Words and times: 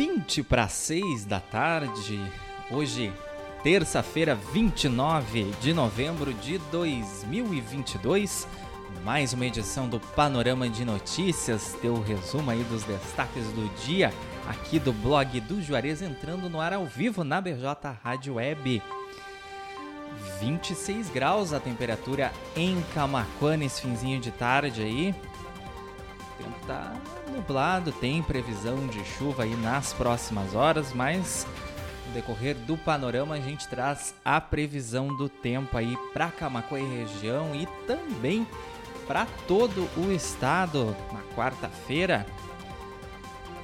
20 0.00 0.44
para 0.44 0.66
6 0.66 1.26
da 1.26 1.40
tarde, 1.40 2.18
hoje, 2.70 3.12
terça-feira, 3.62 4.34
29 4.34 5.50
de 5.60 5.74
novembro 5.74 6.32
de 6.32 6.56
2022. 6.56 8.48
Mais 9.04 9.34
uma 9.34 9.44
edição 9.44 9.86
do 9.90 10.00
Panorama 10.00 10.70
de 10.70 10.86
Notícias, 10.86 11.76
teu 11.82 12.00
resumo 12.00 12.50
aí 12.50 12.64
dos 12.64 12.82
destaques 12.84 13.44
do 13.48 13.68
dia, 13.84 14.10
aqui 14.48 14.78
do 14.78 14.90
blog 14.90 15.38
do 15.42 15.60
Juarez, 15.60 16.00
entrando 16.00 16.48
no 16.48 16.62
ar 16.62 16.72
ao 16.72 16.86
vivo 16.86 17.22
na 17.22 17.38
BJ 17.38 17.98
Rádio 18.02 18.36
Web. 18.36 18.82
26 20.40 21.10
graus 21.10 21.52
a 21.52 21.60
temperatura 21.60 22.32
em 22.56 22.80
Camacuã 22.94 23.54
nesse 23.54 23.82
finzinho 23.82 24.18
de 24.18 24.30
tarde 24.30 24.80
aí. 24.80 25.10
O 25.10 26.42
tempo 26.42 26.66
tá 26.66 26.94
nublado, 27.40 27.90
tem 27.90 28.22
previsão 28.22 28.86
de 28.86 29.02
chuva 29.02 29.44
aí 29.44 29.56
nas 29.56 29.94
próximas 29.94 30.54
horas, 30.54 30.92
mas 30.92 31.46
no 32.06 32.12
decorrer 32.12 32.54
do 32.54 32.76
panorama 32.76 33.34
a 33.34 33.40
gente 33.40 33.66
traz 33.66 34.14
a 34.22 34.38
previsão 34.38 35.08
do 35.08 35.26
tempo 35.26 35.76
aí 35.76 35.96
para 36.12 36.30
Camacuã 36.30 36.78
e 36.78 36.98
região 36.98 37.54
e 37.54 37.66
também 37.86 38.46
para 39.06 39.26
todo 39.48 39.88
o 39.96 40.12
estado 40.12 40.94
na 41.10 41.22
quarta-feira. 41.34 42.26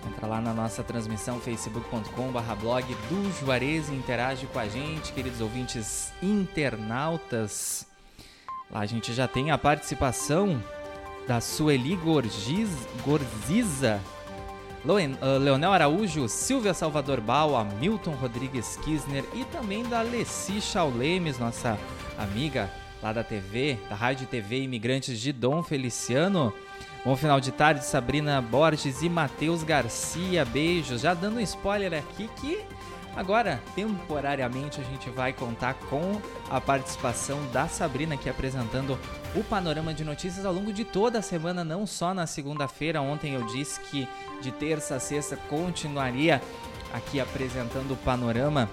Entra 0.08 0.26
lá 0.26 0.40
na 0.40 0.54
nossa 0.54 0.82
transmissão 0.82 1.38
facebook.com/blog 1.38 2.94
do 2.94 3.38
Juarez 3.38 3.90
e 3.90 3.94
interage 3.94 4.46
com 4.46 4.58
a 4.58 4.66
gente, 4.66 5.12
queridos 5.12 5.42
ouvintes 5.42 6.12
internautas. 6.22 7.86
Lá 8.70 8.80
a 8.80 8.86
gente 8.86 9.12
já 9.12 9.28
tem 9.28 9.50
a 9.50 9.58
participação 9.58 10.62
da 11.26 11.40
Sueli 11.40 11.96
Gorgiz, 11.96 12.70
Gorziza, 13.04 14.00
ah, 14.84 15.38
Leonel 15.38 15.72
Araújo, 15.72 16.28
Silvia 16.28 16.72
Salvador 16.72 17.20
Bal, 17.20 17.56
Hamilton 17.56 18.12
Rodrigues 18.12 18.76
Kisner 18.84 19.24
e 19.34 19.44
também 19.44 19.82
da 19.82 20.00
Alessi 20.00 20.60
Chaulemes, 20.60 21.38
nossa 21.38 21.78
amiga 22.16 22.70
lá 23.02 23.12
da 23.12 23.24
TV, 23.24 23.78
da 23.88 23.96
Rádio 23.96 24.26
TV 24.26 24.60
Imigrantes 24.60 25.20
de 25.20 25.32
Dom 25.32 25.62
Feliciano. 25.62 26.52
Bom 27.04 27.14
final 27.14 27.40
de 27.40 27.52
tarde, 27.52 27.84
Sabrina 27.84 28.40
Borges 28.40 29.02
e 29.02 29.08
Matheus 29.08 29.62
Garcia. 29.62 30.44
Beijos. 30.44 31.02
Já 31.02 31.14
dando 31.14 31.36
um 31.36 31.40
spoiler 31.40 31.94
aqui 31.94 32.28
que 32.40 32.58
Agora, 33.16 33.62
temporariamente, 33.74 34.78
a 34.78 34.84
gente 34.84 35.08
vai 35.08 35.32
contar 35.32 35.72
com 35.74 36.20
a 36.50 36.60
participação 36.60 37.42
da 37.50 37.66
Sabrina 37.66 38.14
aqui 38.14 38.28
apresentando 38.28 38.98
o 39.34 39.42
panorama 39.42 39.94
de 39.94 40.04
notícias 40.04 40.44
ao 40.44 40.52
longo 40.52 40.70
de 40.70 40.84
toda 40.84 41.20
a 41.20 41.22
semana, 41.22 41.64
não 41.64 41.86
só 41.86 42.12
na 42.12 42.26
segunda-feira. 42.26 43.00
Ontem 43.00 43.32
eu 43.32 43.46
disse 43.46 43.80
que 43.80 44.06
de 44.42 44.52
terça 44.52 44.96
a 44.96 45.00
sexta 45.00 45.34
continuaria 45.48 46.42
aqui 46.92 47.18
apresentando 47.18 47.92
o 47.92 47.96
panorama 47.96 48.68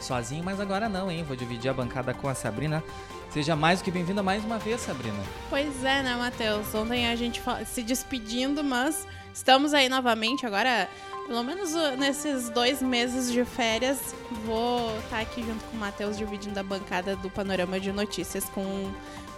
sozinho, 0.00 0.42
mas 0.42 0.60
agora 0.60 0.88
não, 0.88 1.10
hein? 1.10 1.22
Vou 1.22 1.36
dividir 1.36 1.70
a 1.70 1.74
bancada 1.74 2.14
com 2.14 2.26
a 2.26 2.34
Sabrina. 2.34 2.82
Seja 3.28 3.54
mais 3.54 3.80
do 3.80 3.84
que 3.84 3.90
bem-vinda 3.90 4.22
mais 4.22 4.44
uma 4.44 4.58
vez, 4.58 4.80
Sabrina. 4.80 5.18
Pois 5.50 5.84
é, 5.84 6.02
né, 6.02 6.14
Matheus? 6.16 6.74
Ontem 6.74 7.08
a 7.08 7.16
gente 7.16 7.42
se 7.66 7.82
despedindo, 7.82 8.64
mas 8.64 9.06
estamos 9.34 9.74
aí 9.74 9.90
novamente. 9.90 10.46
Agora 10.46 10.88
pelo 11.26 11.42
menos 11.42 11.74
uh, 11.74 11.96
nesses 11.96 12.48
dois 12.50 12.82
meses 12.82 13.32
de 13.32 13.44
férias, 13.44 14.14
vou 14.44 14.94
estar 14.98 15.16
tá 15.16 15.20
aqui 15.20 15.42
junto 15.42 15.64
com 15.64 15.76
o 15.76 15.80
Matheus 15.80 16.18
dividindo 16.18 16.58
a 16.60 16.62
bancada 16.62 17.16
do 17.16 17.30
Panorama 17.30 17.80
de 17.80 17.90
Notícias 17.92 18.44
com, 18.50 18.92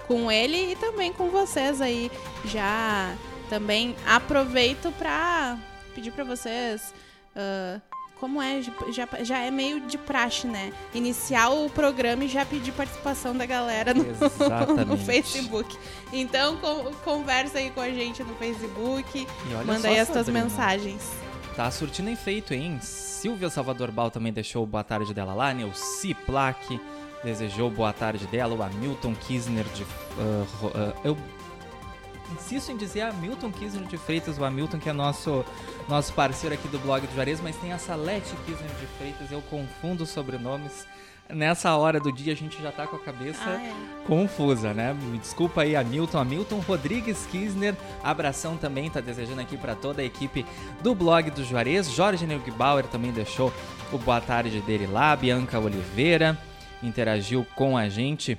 com 0.06 0.30
ele 0.30 0.72
e 0.72 0.76
também 0.76 1.12
com 1.12 1.30
vocês 1.30 1.80
aí. 1.80 2.10
Já 2.44 3.14
também 3.48 3.94
aproveito 4.04 4.92
para 4.98 5.56
pedir 5.94 6.10
para 6.10 6.24
vocês. 6.24 6.92
Uh, 7.36 7.80
como 8.18 8.40
é, 8.40 8.62
já, 8.90 9.08
já 9.22 9.38
é 9.38 9.50
meio 9.50 9.80
de 9.80 9.98
praxe, 9.98 10.46
né? 10.46 10.72
Iniciar 10.94 11.50
o 11.50 11.68
programa 11.68 12.24
e 12.24 12.28
já 12.28 12.44
pedir 12.44 12.72
participação 12.72 13.36
da 13.36 13.44
galera 13.44 13.92
no, 13.92 14.04
no 14.86 14.96
Facebook. 14.96 15.76
Então, 16.12 16.56
com, 16.56 16.92
conversa 17.04 17.58
aí 17.58 17.70
com 17.70 17.80
a 17.80 17.90
gente 17.90 18.22
no 18.22 18.34
Facebook, 18.36 19.26
manda 19.66 19.88
aí 19.88 19.98
as 19.98 20.08
tuas 20.08 20.28
mensagens. 20.28 21.12
Tá 21.54 21.70
surtindo 21.70 22.10
efeito, 22.10 22.52
hein? 22.52 22.78
Silvia 22.82 23.48
Salvador 23.48 23.90
Bal 23.90 24.10
também 24.10 24.32
deixou 24.32 24.66
boa 24.66 24.84
tarde 24.84 25.14
dela 25.14 25.34
lá, 25.34 25.54
Neuci 25.54 26.14
Plaque 26.14 26.80
desejou 27.26 27.70
boa 27.70 27.92
tarde 27.92 28.26
dela, 28.28 28.54
o 28.54 28.62
Hamilton 28.62 29.14
Kisner 29.14 29.64
de. 29.74 29.82
Uh, 29.82 30.66
uh, 30.66 30.94
eu 31.02 31.18
insisto 32.34 32.72
em 32.72 32.76
dizer 32.76 33.02
Hamilton 33.02 33.52
Kisner 33.52 33.86
de 33.86 33.96
Freitas, 33.96 34.38
o 34.38 34.44
Hamilton 34.44 34.78
que 34.78 34.88
é 34.88 34.92
nosso, 34.92 35.44
nosso 35.88 36.12
parceiro 36.12 36.54
aqui 36.54 36.68
do 36.68 36.78
blog 36.78 37.06
do 37.06 37.14
Juarez, 37.14 37.40
mas 37.40 37.56
tem 37.56 37.72
a 37.72 37.78
Salete 37.78 38.34
Kisner 38.44 38.70
de 38.80 38.86
Freitas, 38.98 39.30
eu 39.30 39.42
confundo 39.42 40.06
sobrenomes 40.06 40.86
nessa 41.28 41.74
hora 41.76 41.98
do 41.98 42.12
dia 42.12 42.32
a 42.32 42.36
gente 42.36 42.60
já 42.62 42.70
tá 42.70 42.86
com 42.86 42.96
a 42.96 42.98
cabeça 42.98 43.42
ah, 43.44 43.62
é. 43.62 43.72
confusa, 44.06 44.72
né? 44.72 44.94
Me 44.94 45.18
desculpa 45.18 45.62
aí, 45.62 45.74
Hamilton. 45.74 46.18
Hamilton 46.18 46.60
Rodrigues 46.60 47.26
Kisner, 47.30 47.74
abração 48.02 48.56
também, 48.56 48.90
tá 48.90 49.00
desejando 49.00 49.40
aqui 49.40 49.56
para 49.56 49.74
toda 49.74 50.02
a 50.02 50.04
equipe 50.04 50.44
do 50.82 50.94
blog 50.94 51.30
do 51.30 51.44
Juarez. 51.44 51.90
Jorge 51.90 52.26
Neugbauer 52.26 52.86
também 52.86 53.12
deixou 53.12 53.52
o 53.92 53.98
boa 53.98 54.20
tarde 54.20 54.60
dele 54.60 54.86
lá. 54.86 55.16
Bianca 55.16 55.58
Oliveira 55.58 56.38
interagiu 56.82 57.46
com 57.54 57.76
a 57.76 57.88
gente 57.88 58.38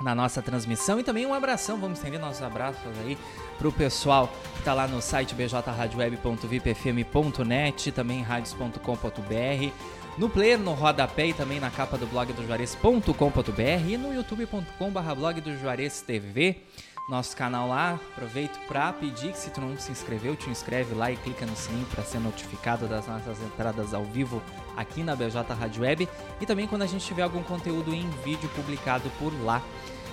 na 0.00 0.14
nossa 0.14 0.40
transmissão 0.42 1.00
e 1.00 1.02
também 1.02 1.26
um 1.26 1.34
abração, 1.34 1.78
vamos 1.78 1.98
estender 1.98 2.20
nossos 2.20 2.42
abraços 2.42 2.86
aí 3.00 3.18
pro 3.58 3.72
pessoal 3.72 4.30
que 4.56 4.62
tá 4.62 4.72
lá 4.74 4.86
no 4.86 5.00
site 5.00 5.34
bjradioweb.vipfm.net, 5.34 7.90
também 7.92 8.20
radios.com.br, 8.22 9.72
no 10.18 10.28
player, 10.28 10.58
no 10.58 10.72
rodapé 10.72 11.28
e 11.28 11.34
também 11.34 11.58
na 11.60 11.70
capa 11.70 11.96
do 11.96 12.06
blog 12.06 12.30
do 12.32 12.44
Juarez.com.br 12.46 13.88
e 13.88 13.96
no 13.96 14.12
youtube.com.br 14.14 15.14
blog 15.14 15.40
do 15.40 15.56
Juarez 15.58 16.02
TV. 16.02 16.60
Nosso 17.08 17.36
canal 17.36 17.68
lá, 17.68 18.00
aproveito 18.16 18.58
para 18.66 18.92
pedir 18.92 19.30
que 19.30 19.38
se 19.38 19.50
tu 19.50 19.60
não 19.60 19.78
se 19.78 19.92
inscreveu, 19.92 20.34
te 20.34 20.50
inscreve 20.50 20.92
lá 20.92 21.08
e 21.08 21.16
clica 21.16 21.46
no 21.46 21.54
sininho 21.54 21.86
para 21.86 22.02
ser 22.02 22.18
notificado 22.18 22.88
das 22.88 23.06
nossas 23.06 23.40
entradas 23.40 23.94
ao 23.94 24.04
vivo 24.04 24.42
aqui 24.76 25.04
na 25.04 25.14
BJ 25.14 25.40
Rádio 25.54 25.82
Web 25.82 26.08
e 26.40 26.46
também 26.46 26.66
quando 26.66 26.82
a 26.82 26.86
gente 26.86 27.06
tiver 27.06 27.22
algum 27.22 27.44
conteúdo 27.44 27.94
em 27.94 28.10
vídeo 28.24 28.48
publicado 28.56 29.08
por 29.20 29.32
lá. 29.44 29.62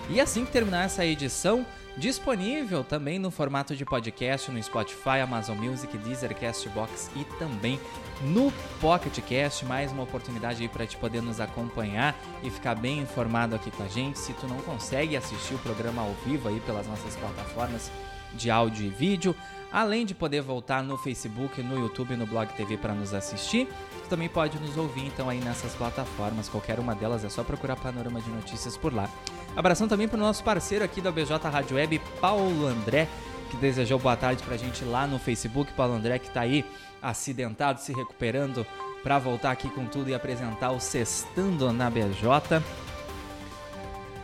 E 0.07 0.21
assim 0.21 0.45
que 0.45 0.51
terminar 0.51 0.85
essa 0.85 1.03
edição, 1.03 1.65
disponível 1.97 2.83
também 2.83 3.19
no 3.19 3.29
formato 3.29 3.75
de 3.75 3.85
podcast 3.85 4.49
no 4.51 4.61
Spotify, 4.61 5.19
Amazon 5.23 5.57
Music, 5.57 5.95
Deezer, 5.97 6.35
Castbox 6.35 7.11
e 7.15 7.23
também 7.37 7.79
no 8.21 8.51
Pocket 8.79 9.19
Cast. 9.21 9.65
Mais 9.65 9.91
uma 9.91 10.03
oportunidade 10.03 10.61
aí 10.61 10.69
para 10.69 10.87
te 10.87 10.97
poder 10.97 11.21
nos 11.21 11.39
acompanhar 11.39 12.15
e 12.41 12.49
ficar 12.49 12.75
bem 12.75 12.99
informado 12.99 13.55
aqui 13.55 13.69
com 13.71 13.83
a 13.83 13.87
gente. 13.87 14.17
Se 14.19 14.33
tu 14.33 14.47
não 14.47 14.57
consegue 14.57 15.15
assistir 15.15 15.53
o 15.53 15.59
programa 15.59 16.01
ao 16.01 16.13
vivo 16.25 16.49
aí 16.49 16.59
pelas 16.61 16.87
nossas 16.87 17.15
plataformas 17.15 17.91
de 18.33 18.49
áudio 18.49 18.85
e 18.85 18.89
vídeo, 18.89 19.35
além 19.73 20.05
de 20.05 20.13
poder 20.13 20.41
voltar 20.41 20.83
no 20.83 20.95
Facebook, 20.99 21.61
no 21.63 21.79
YouTube, 21.79 22.15
no 22.15 22.27
Blog 22.27 22.53
TV 22.53 22.77
para 22.77 22.93
nos 22.93 23.11
assistir, 23.11 23.67
tu 24.03 24.07
também 24.07 24.29
pode 24.29 24.59
nos 24.59 24.77
ouvir 24.77 25.07
então 25.07 25.27
aí 25.27 25.39
nessas 25.39 25.73
plataformas. 25.73 26.47
Qualquer 26.47 26.79
uma 26.79 26.93
delas 26.93 27.25
é 27.25 27.29
só 27.29 27.43
procurar 27.43 27.75
Panorama 27.75 28.21
de 28.21 28.29
Notícias 28.29 28.77
por 28.77 28.93
lá. 28.93 29.09
Abração 29.55 29.87
também 29.87 30.07
para 30.07 30.17
o 30.17 30.21
nosso 30.21 30.43
parceiro 30.43 30.85
aqui 30.85 31.01
da 31.01 31.11
BJ 31.11 31.49
Rádio 31.49 31.75
Web, 31.75 31.99
Paulo 32.21 32.67
André, 32.67 33.09
que 33.49 33.57
desejou 33.57 33.97
boa 33.97 34.15
tarde 34.15 34.43
para 34.43 34.53
a 34.53 34.57
gente 34.57 34.85
lá 34.85 35.07
no 35.07 35.17
Facebook. 35.17 35.73
Paulo 35.73 35.95
André 35.95 36.19
que 36.19 36.27
está 36.27 36.41
aí 36.41 36.63
acidentado, 37.01 37.79
se 37.79 37.91
recuperando 37.91 38.65
para 39.01 39.17
voltar 39.17 39.51
aqui 39.51 39.69
com 39.69 39.85
tudo 39.85 40.09
e 40.09 40.13
apresentar 40.13 40.71
o 40.71 40.79
Sextando 40.79 41.73
na 41.73 41.89
BJ. 41.89 42.63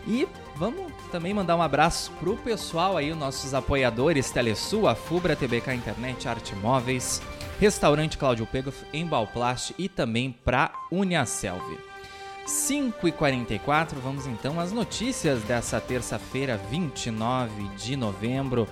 E 0.07 0.27
vamos 0.55 0.88
também 1.09 1.33
mandar 1.33 1.55
um 1.55 1.61
abraço 1.61 2.11
pro 2.19 2.37
pessoal 2.37 2.95
aí, 2.95 3.11
os 3.11 3.17
nossos 3.17 3.53
apoiadores 3.53 4.31
Telesul, 4.31 4.87
a 4.87 4.95
Fubra, 4.95 5.35
TBK 5.35 5.73
Internet, 5.73 6.27
Arte 6.27 6.55
Móveis, 6.55 7.21
Restaurante 7.59 8.17
Cláudio 8.17 8.45
Pego, 8.45 8.71
Embalplast 8.93 9.73
e 9.77 9.89
também 9.89 10.31
para 10.31 10.71
Uniaselv. 10.91 11.77
5h44, 12.47 13.95
vamos 14.03 14.25
então 14.25 14.59
às 14.59 14.71
notícias 14.71 15.41
dessa 15.43 15.81
terça-feira, 15.81 16.59
29 16.69 17.67
de 17.75 17.95
novembro. 17.95 18.67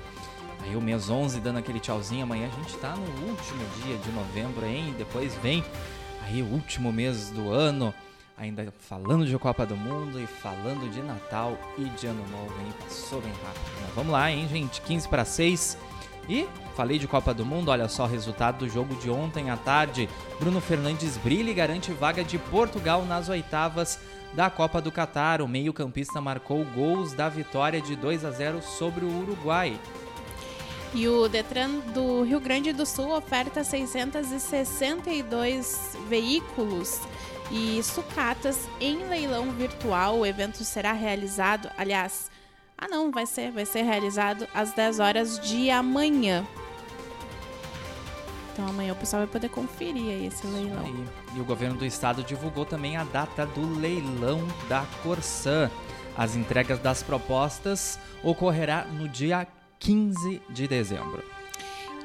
Aí 0.64 0.76
o 0.76 0.82
mês 0.82 1.10
11 1.10 1.40
dando 1.40 1.58
aquele 1.58 1.80
tchauzinho, 1.80 2.24
amanhã 2.24 2.48
a 2.48 2.62
gente 2.62 2.78
tá 2.78 2.96
no 2.96 3.30
último 3.30 3.64
dia 3.84 3.98
de 3.98 4.12
novembro, 4.12 4.66
hein? 4.66 4.96
Depois 4.98 5.36
vem 5.36 5.64
aí 6.26 6.42
o 6.42 6.48
último 6.48 6.92
mês 6.92 7.30
do 7.30 7.52
ano, 7.52 7.94
ainda 8.38 8.72
falando 8.80 9.26
de 9.26 9.38
Copa 9.38 9.66
do 9.66 9.76
Mundo 9.76 10.22
e 10.22 10.28
falando 10.28 10.90
de 10.92 11.02
Natal 11.02 11.58
e 11.78 11.86
de 11.86 12.06
Ano 12.06 12.24
Novo, 12.30 12.54
hein? 12.62 12.72
Passou 12.80 13.20
bem 13.20 13.34
rápido. 13.44 13.66
Mas 13.82 13.90
vamos 13.96 14.14
lá, 14.14 14.32
hein, 14.32 14.48
gente? 14.48 14.80
15 14.82 15.10
para 15.10 15.26
6. 15.26 15.78
E 16.30 16.48
falei 16.76 17.00
de 17.00 17.08
Copa 17.08 17.34
do 17.34 17.46
Mundo, 17.46 17.72
olha 17.72 17.88
só 17.88 18.04
o 18.04 18.08
resultado 18.08 18.60
do 18.60 18.70
jogo 18.70 18.94
de 18.96 19.10
ontem 19.10 19.50
à 19.50 19.58
tarde. 19.58 20.08
Bruno 20.40 20.62
Fernandes 20.62 21.18
brilha 21.18 21.50
e 21.50 21.54
garante 21.54 21.92
vaga 21.92 22.24
de 22.24 22.38
Portugal 22.38 23.04
nas 23.06 23.28
oitavas 23.30 24.00
da 24.34 24.50
Copa 24.50 24.82
do 24.82 24.92
Catar. 24.92 25.42
O 25.42 25.48
meio-campista 25.48 26.20
marcou 26.22 26.64
gols 26.66 27.14
da 27.14 27.30
vitória 27.30 27.82
de 27.82 27.96
2 27.96 28.26
a 28.26 28.32
0 28.32 28.62
sobre 28.62 29.06
o 29.06 29.22
Uruguai. 29.22 29.80
E 30.94 31.08
o 31.08 31.28
Detran 31.28 31.80
do 31.94 32.22
Rio 32.24 32.40
Grande 32.40 32.72
do 32.74 32.86
Sul 32.86 33.16
oferta 33.16 33.64
662 33.64 35.98
veículos 36.10 37.02
e 37.52 37.82
sucatas 37.84 38.68
em 38.80 39.08
leilão 39.08 39.52
virtual. 39.52 40.20
O 40.20 40.26
evento 40.26 40.64
será 40.64 40.94
realizado, 40.94 41.70
aliás, 41.78 42.30
ah 42.78 42.88
não, 42.88 43.12
vai 43.12 43.26
ser, 43.26 43.52
vai 43.52 43.66
ser 43.66 43.84
realizado 43.84 44.48
às 44.54 44.74
10 44.74 45.00
horas 45.00 45.40
de 45.40 45.70
amanhã. 45.70 46.46
Então 48.54 48.68
amanhã 48.68 48.94
o 48.94 48.96
pessoal 48.96 49.22
vai 49.22 49.32
poder 49.32 49.50
conferir 49.50 50.10
aí 50.10 50.28
esse 50.28 50.46
leilão. 50.48 50.84
Aí. 50.84 51.06
E 51.36 51.40
o 51.40 51.46
governo 51.46 51.78
do 51.78 51.86
estado 51.86 52.24
divulgou 52.24 52.66
também 52.66 52.98
a 52.98 53.04
data 53.04 53.46
do 53.46 53.80
leilão 53.80 54.48
da 54.68 54.86
Corsã. 55.04 55.70
As 56.18 56.36
entregas 56.36 56.80
das 56.80 57.04
propostas 57.04 58.00
ocorrerá 58.24 58.86
no 58.86 59.08
dia 59.08 59.48
15 59.80 60.42
de 60.50 60.68
dezembro. 60.68 61.37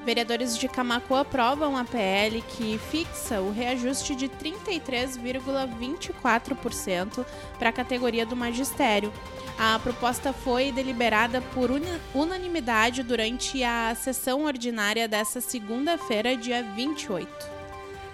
Vereadores 0.04 0.58
de 0.58 0.66
Camacuã 0.66 1.20
aprovam 1.20 1.76
a 1.76 1.84
PL 1.84 2.42
que 2.42 2.76
fixa 2.90 3.40
o 3.40 3.52
reajuste 3.52 4.16
de 4.16 4.28
33,24% 4.28 7.24
para 7.58 7.68
a 7.68 7.72
categoria 7.72 8.26
do 8.26 8.34
magistério. 8.34 9.12
A 9.56 9.78
proposta 9.78 10.32
foi 10.32 10.72
deliberada 10.72 11.40
por 11.54 11.70
unanimidade 12.12 13.04
durante 13.04 13.62
a 13.62 13.94
sessão 13.94 14.44
ordinária 14.44 15.06
desta 15.06 15.40
segunda-feira, 15.40 16.36
dia 16.36 16.64
28. 16.64 17.62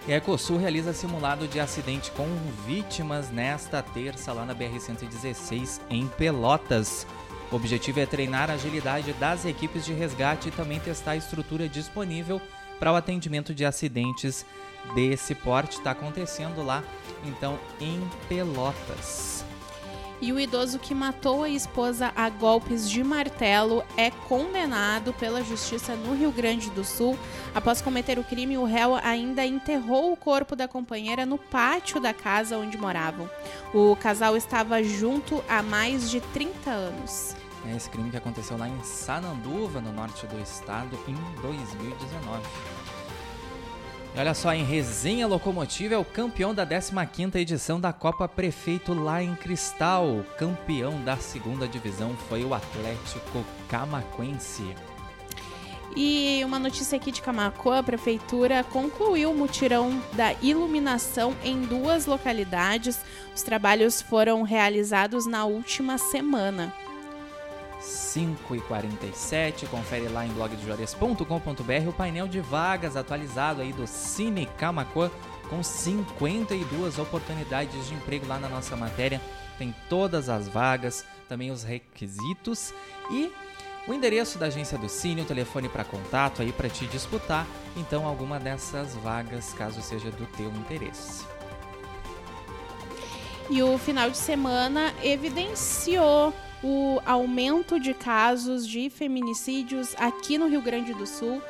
E 0.07 0.13
Ecosul 0.13 0.59
realiza 0.59 0.93
simulado 0.93 1.49
de 1.49 1.59
acidente 1.61 2.11
com 2.13 2.27
vítimas 2.67 3.31
nesta 3.31 3.83
terça 3.83 4.31
lá 4.33 4.45
na 4.45 4.55
BR-116 4.55 5.81
em 5.91 6.07
Pelotas. 6.09 7.07
O 7.51 7.57
objetivo 7.57 8.01
é 8.01 8.07
treinar 8.07 8.51
a 8.51 8.55
agilidade 8.55 9.13
das 9.15 9.45
equipes 9.45 9.85
de 9.85 9.93
resgate 9.93 10.49
e 10.49 10.53
também 10.53 10.79
testar 10.79 11.13
a 11.13 11.17
estrutura 11.17 11.69
disponível 11.69 12.41
para 12.79 12.93
o 12.93 12.97
atendimento 12.97 13.55
de 13.55 13.65
acidentes 13.65 14.45
desse 14.95 15.35
porte. 15.35 15.79
Está 15.79 15.93
acontecendo 15.93 16.63
lá, 16.63 16.85
então, 17.25 17.59
em 17.81 18.01
Pelotas. 18.29 19.38
E 20.21 20.33
o 20.33 20.41
idoso 20.41 20.79
que 20.79 20.95
matou 20.95 21.45
a 21.45 21.49
esposa 21.49 22.13
a 22.17 22.29
golpes 22.29 22.91
de 22.91 23.05
martelo 23.05 23.85
é 23.97 24.11
condenado 24.11 25.13
pela 25.13 25.45
justiça 25.45 25.95
no 25.95 26.15
Rio 26.15 26.33
Grande 26.33 26.71
do 26.71 26.85
Sul. 26.85 27.17
Após 27.55 27.81
cometer 27.81 28.19
o 28.19 28.25
crime, 28.25 28.59
o 28.59 28.65
réu 28.65 28.97
ainda 28.97 29.47
enterrou 29.47 30.13
o 30.13 30.17
corpo 30.17 30.57
da 30.57 30.67
companheira 30.67 31.25
no 31.25 31.39
pátio 31.39 32.01
da 32.01 32.13
casa 32.13 32.59
onde 32.59 32.77
moravam. 32.77 33.31
O 33.73 33.95
casal 33.97 34.37
estava 34.37 34.83
junto 34.83 35.43
há 35.49 35.63
mais 35.63 36.11
de 36.11 36.21
30 36.21 36.71
anos. 36.71 37.37
É 37.67 37.77
esse 37.77 37.91
crime 37.91 38.11
que 38.11 38.17
aconteceu 38.17 38.57
lá 38.57 38.69
em 38.69 38.83
Sananduva, 38.83 39.81
no 39.81 39.93
norte 39.93 40.27
do 40.27 40.41
estado, 40.41 40.99
em 41.07 41.15
2019. 41.43 42.43
Olha 44.17 44.35
só, 44.35 44.53
em 44.53 44.65
Resenha 44.65 45.27
Locomotiva 45.27 45.95
é 45.95 45.99
o 45.99 46.05
campeão 46.05 46.53
da 46.53 46.67
15ª 46.67 47.37
edição 47.37 47.81
da 47.81 47.93
Copa 47.93 48.27
Prefeito 48.27 48.93
lá 48.93 49.23
em 49.23 49.35
Cristal. 49.37 50.25
Campeão 50.37 51.01
da 51.05 51.17
segunda 51.17 51.69
divisão 51.69 52.17
foi 52.29 52.45
o 52.45 52.53
Atlético 52.53 53.45
Camaquense. 53.69 54.75
E 55.97 56.43
uma 56.45 56.59
notícia 56.59 56.97
aqui 56.97 57.11
de 57.11 57.23
Camacuã, 57.23 57.79
a 57.79 57.83
prefeitura 57.83 58.63
concluiu 58.65 59.31
o 59.31 59.37
mutirão 59.37 60.03
da 60.13 60.33
iluminação 60.43 61.35
em 61.45 61.63
duas 61.63 62.07
localidades. 62.07 63.01
Os 63.35 63.43
trabalhos 63.43 64.03
foram 64.03 64.43
realizados 64.43 65.27
na 65.27 65.45
última 65.45 65.97
semana. 65.97 66.73
5 67.81 68.57
e 68.57 68.61
47 68.61 69.67
confere 69.67 70.09
lá 70.09 70.27
em 70.27 70.31
blogdojuarez.com.br 70.31 71.89
o 71.89 71.93
painel 71.93 72.27
de 72.27 72.41
vagas 72.41 72.97
atualizado 72.97 73.63
aí 73.63 73.73
do 73.73 73.87
Cine 73.87 74.47
Camacuã 74.59 75.11
com 75.49 75.63
52 75.63 76.99
oportunidades 76.99 77.89
de 77.89 77.95
emprego 77.95 78.27
lá 78.27 78.39
na 78.39 78.49
nossa 78.49 78.77
matéria. 78.77 79.21
Tem 79.57 79.75
todas 79.89 80.29
as 80.29 80.49
vagas, 80.49 81.05
também 81.29 81.51
os 81.51 81.63
requisitos 81.63 82.73
e 83.11 83.33
o 83.87 83.95
endereço 83.95 84.39
da 84.39 84.47
agência 84.47 84.77
do 84.77 84.89
Cine, 84.89 85.23
o 85.23 85.25
telefone 85.25 85.69
para 85.69 85.83
contato 85.83 86.43
aí 86.43 86.53
para 86.53 86.69
te 86.69 86.87
disputar, 86.87 87.47
então 87.75 88.07
alguma 88.07 88.39
dessas 88.39 88.95
vagas, 88.97 89.55
caso 89.55 89.81
seja 89.81 90.11
do 90.11 90.27
teu 90.37 90.51
interesse. 90.51 91.25
E 93.49 93.63
o 93.63 93.79
final 93.79 94.11
de 94.11 94.19
semana 94.19 94.93
evidenciou 95.03 96.35
o 96.63 97.01
aumento 97.07 97.79
de 97.79 97.95
casos 97.95 98.67
de 98.67 98.91
feminicídios 98.91 99.95
aqui 99.97 100.39
no 100.39 100.49
Rio 100.49 100.63
Grande 100.63 100.93
do 100.95 101.07
Sul. 101.07 101.43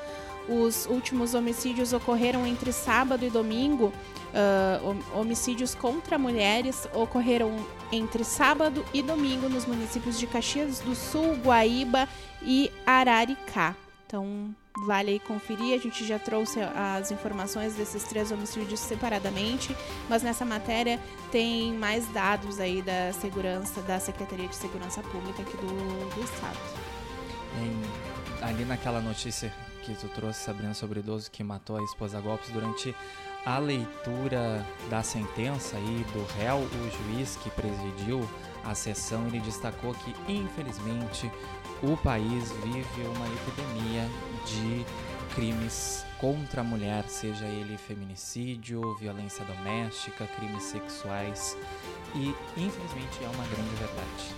Os 0.48 0.86
últimos 0.86 1.34
homicídios 1.34 1.92
ocorreram 1.92 2.46
entre 2.46 2.72
sábado 2.72 3.24
e 3.24 3.30
domingo. 3.30 3.92
Uh, 4.28 5.18
homicídios 5.18 5.74
contra 5.74 6.18
mulheres 6.18 6.88
ocorreram 6.94 7.56
entre 7.90 8.24
sábado 8.24 8.84
e 8.92 9.02
domingo 9.02 9.48
nos 9.48 9.66
municípios 9.66 10.18
de 10.18 10.26
Caxias 10.26 10.80
do 10.80 10.94
Sul, 10.94 11.36
Guaíba 11.36 12.08
e 12.42 12.70
Araricá. 12.86 13.74
Então, 14.06 14.54
vale 14.84 15.10
aí 15.12 15.20
conferir. 15.20 15.74
A 15.74 15.82
gente 15.82 16.06
já 16.06 16.18
trouxe 16.18 16.60
as 16.60 17.10
informações 17.10 17.74
desses 17.74 18.04
três 18.04 18.30
homicídios 18.30 18.80
separadamente, 18.80 19.76
mas 20.08 20.22
nessa 20.22 20.44
matéria 20.44 21.00
tem 21.30 21.72
mais 21.72 22.06
dados 22.08 22.60
aí 22.60 22.82
da 22.82 23.12
segurança, 23.12 23.80
da 23.82 23.98
Secretaria 23.98 24.48
de 24.48 24.56
Segurança 24.56 25.02
Pública 25.02 25.42
aqui 25.42 25.56
do, 25.56 26.14
do 26.14 26.24
Estado. 26.24 26.58
Em, 27.60 28.44
ali 28.44 28.64
naquela 28.64 29.00
notícia 29.00 29.52
que 29.82 29.94
tu 29.94 30.08
trouxe, 30.08 30.40
Sabrina, 30.40 30.74
sobre 30.74 30.98
o 30.98 31.00
idoso 31.00 31.30
que 31.30 31.42
matou 31.42 31.78
a 31.78 31.82
esposa 31.82 32.20
golpes 32.20 32.50
durante 32.50 32.94
a 33.44 33.58
leitura 33.58 34.66
da 34.90 35.02
sentença 35.02 35.76
aí 35.76 36.04
do 36.12 36.24
réu, 36.38 36.58
o 36.58 36.90
juiz 36.90 37.36
que 37.36 37.50
presidiu 37.50 38.28
a 38.64 38.74
sessão, 38.74 39.26
ele 39.26 39.40
destacou 39.40 39.94
que, 39.94 40.14
infelizmente, 40.30 41.30
o 41.82 41.96
país 41.96 42.52
vive 42.62 43.02
uma 43.02 43.26
epidemia 43.26 44.08
de 44.44 44.84
crimes 45.34 46.04
contra 46.18 46.60
a 46.62 46.64
mulher, 46.64 47.04
seja 47.08 47.46
ele 47.46 47.78
feminicídio, 47.78 48.94
violência 48.96 49.44
doméstica, 49.44 50.26
crimes 50.36 50.64
sexuais. 50.64 51.56
E 52.14 52.34
infelizmente 52.56 53.22
é 53.22 53.28
uma 53.28 53.44
grande 53.46 53.74
verdade. 53.76 54.34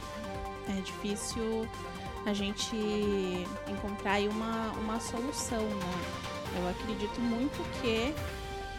É 0.69 0.81
difícil 0.82 1.67
a 2.26 2.35
gente 2.35 2.76
encontrar 3.67 4.12
aí 4.12 4.29
uma, 4.29 4.73
uma 4.73 5.00
solução, 5.00 5.62
né? 5.62 6.31
Eu 6.58 6.69
acredito 6.69 7.20
muito 7.20 7.62
que 7.81 8.14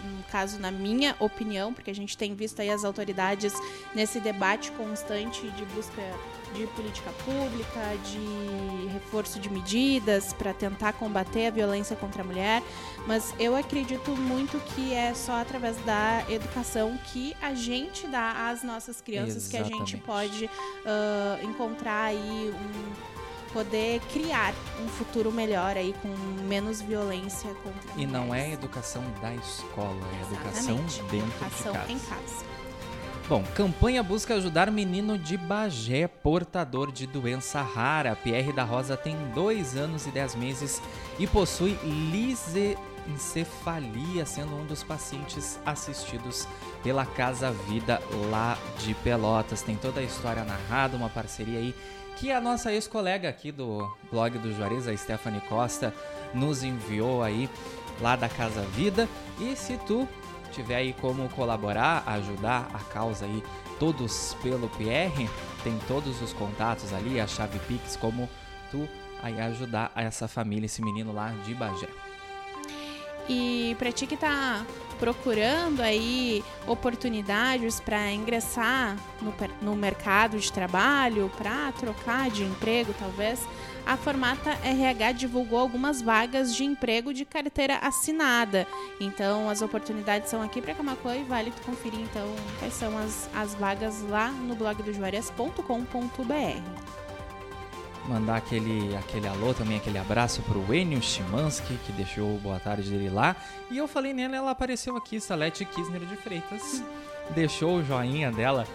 no 0.04 0.24
caso, 0.24 0.60
na 0.60 0.72
minha 0.72 1.16
opinião, 1.20 1.74
porque 1.74 1.92
a 1.92 1.96
gente 1.96 2.18
tem 2.18 2.34
visto 2.36 2.62
aí 2.62 2.70
as 2.70 2.84
autoridades 2.84 3.54
nesse 3.94 4.20
debate 4.20 4.72
constante 4.72 5.50
de 5.52 5.66
busca 5.66 6.02
de 6.54 6.68
política 6.68 7.12
pública, 7.24 7.80
de 8.06 8.88
reforço 8.92 9.40
de 9.40 9.50
medidas 9.50 10.34
para 10.34 10.54
tentar 10.54 10.94
combater 10.94 11.48
a 11.48 11.50
violência 11.50 11.96
contra 11.96 12.22
a 12.22 12.26
mulher, 12.26 12.62
mas 13.08 13.34
eu 13.40 13.56
acredito 13.56 14.12
muito 14.18 14.60
que 14.74 14.94
é 14.94 15.14
só 15.14 15.40
através 15.40 15.78
da 15.86 16.26
educação 16.30 16.98
que 17.06 17.36
a 17.42 17.54
gente 17.54 18.06
dá 18.08 18.50
às 18.50 18.64
nossas 18.64 19.00
crianças 19.00 19.48
Exatamente. 19.48 19.70
que 19.70 19.76
a 19.76 19.78
gente 19.80 19.98
pode 19.98 20.46
uh, 20.46 21.46
encontrar 21.46 22.06
aí 22.06 22.54
um 22.54 23.11
poder 23.54 24.00
criar 24.12 24.54
um 24.84 24.88
futuro 24.88 25.32
melhor 25.32 25.78
aí 25.78 25.94
com 26.02 26.10
menos 26.44 26.82
violência 26.82 27.54
contra 27.64 27.92
E 27.96 28.06
não 28.06 28.34
é 28.34 28.52
educação 28.54 29.04
da 29.22 29.34
escola, 29.36 30.00
é 30.20 30.22
educação 30.34 30.78
dentro 31.10 31.28
educação 31.46 31.74
de 31.74 31.80
casa. 31.80 31.92
em 31.92 32.00
casa. 32.00 32.52
Bom, 33.30 33.44
campanha 33.56 34.02
busca 34.04 34.34
ajudar 34.36 34.70
menino 34.70 35.18
de 35.18 35.38
Bagé 35.38 36.06
portador 36.08 36.92
de 36.92 37.08
doença 37.08 37.62
rara. 37.62 38.14
Pierre 38.14 38.52
da 38.52 38.66
Rosa 38.66 38.98
tem 38.98 39.16
dois 39.34 39.78
anos 39.78 40.06
e 40.06 40.12
dez 40.12 40.36
meses 40.36 40.82
e 41.18 41.26
possui 41.26 41.80
lisencefalia, 43.06 44.26
sendo 44.26 44.54
um 44.58 44.66
dos 44.66 44.84
pacientes 44.84 45.58
assistidos 45.66 46.46
pela 46.84 47.06
Casa 47.06 47.52
Vida 47.70 48.02
lá 48.30 48.58
de 48.80 48.94
Pelotas. 48.96 49.62
Tem 49.62 49.78
toda 49.78 50.02
a 50.02 50.04
história 50.04 50.44
narrada, 50.44 50.98
uma 50.98 51.08
parceria 51.10 51.60
aí 51.60 51.74
que 52.22 52.32
a 52.32 52.40
nossa 52.40 52.72
ex-colega 52.72 53.28
aqui 53.28 53.52
do 53.52 53.92
blog 54.12 54.38
do 54.38 54.56
Juarez, 54.56 54.88
a 54.88 54.96
Stephanie 54.96 55.42
Costa, 55.42 55.92
nos 56.36 56.62
enviou 56.62 57.24
aí 57.24 57.50
lá 58.00 58.16
da 58.16 58.30
Casa 58.30 58.62
Vida. 58.62 59.10
E 59.40 59.56
se 59.56 59.76
tu 59.88 60.08
tiver 60.52 60.76
aí 60.76 60.94
como 60.94 61.28
colaborar, 61.30 62.04
ajudar 62.06 62.70
a 62.76 62.80
causa 62.94 63.26
aí, 63.26 63.44
todos 63.80 64.36
pelo 64.44 64.70
PR, 64.70 65.28
tem 65.64 65.76
todos 65.88 66.22
os 66.22 66.32
contatos 66.32 66.94
ali, 66.94 67.20
a 67.20 67.26
chave 67.26 67.58
Pix, 67.68 67.96
como 67.96 68.30
tu 68.70 68.88
aí 69.24 69.42
ajudar 69.42 69.92
essa 69.96 70.28
família, 70.28 70.68
esse 70.68 70.84
menino 70.84 71.12
lá 71.12 71.30
de 71.44 71.56
Bagé. 71.56 71.90
E 73.32 73.76
pra 73.80 73.94
ti 73.94 74.06
que 74.06 74.18
tá 74.18 74.66
procurando 75.00 75.80
aí 75.80 76.44
oportunidades 76.68 77.80
para 77.80 78.12
ingressar 78.12 78.98
no, 79.22 79.34
no 79.62 79.76
mercado 79.76 80.38
de 80.38 80.52
trabalho, 80.52 81.32
para 81.38 81.72
trocar 81.72 82.30
de 82.30 82.44
emprego, 82.44 82.94
talvez, 83.00 83.48
a 83.86 83.96
Formata 83.96 84.52
RH 84.64 85.14
divulgou 85.14 85.60
algumas 85.60 86.02
vagas 86.02 86.54
de 86.54 86.66
emprego 86.66 87.14
de 87.14 87.24
carteira 87.24 87.78
assinada. 87.78 88.68
Então, 89.00 89.50
as 89.50 89.62
oportunidades 89.62 90.30
são 90.30 90.42
aqui 90.42 90.62
para 90.62 90.76
Camacuã 90.76 91.16
e 91.16 91.24
vale 91.24 91.52
tu 91.52 91.62
conferir 91.62 92.02
então 92.02 92.28
quais 92.60 92.74
são 92.74 92.96
as, 92.98 93.30
as 93.34 93.56
vagas 93.56 94.02
lá 94.04 94.30
no 94.30 94.56
blog 94.56 94.84
do 94.84 94.94
Juarez.com.br 94.94 97.11
mandar 98.08 98.38
aquele, 98.38 98.96
aquele 98.96 99.28
alô 99.28 99.54
também, 99.54 99.78
aquele 99.78 99.98
abraço 99.98 100.42
pro 100.44 100.74
Enio 100.74 101.02
Chimansky, 101.02 101.78
que 101.86 101.92
deixou 101.92 102.38
boa 102.40 102.60
tarde 102.60 102.90
dele 102.90 103.10
lá. 103.10 103.36
E 103.70 103.78
eu 103.78 103.88
falei 103.88 104.14
nela, 104.14 104.36
ela 104.36 104.52
apareceu 104.52 104.96
aqui, 104.96 105.20
Salete 105.20 105.66
Kisner 105.66 106.02
de 106.02 106.16
Freitas. 106.16 106.84
Deixou 107.32 107.78
o 107.78 107.84
joinha 107.84 108.32
dela 108.32 108.66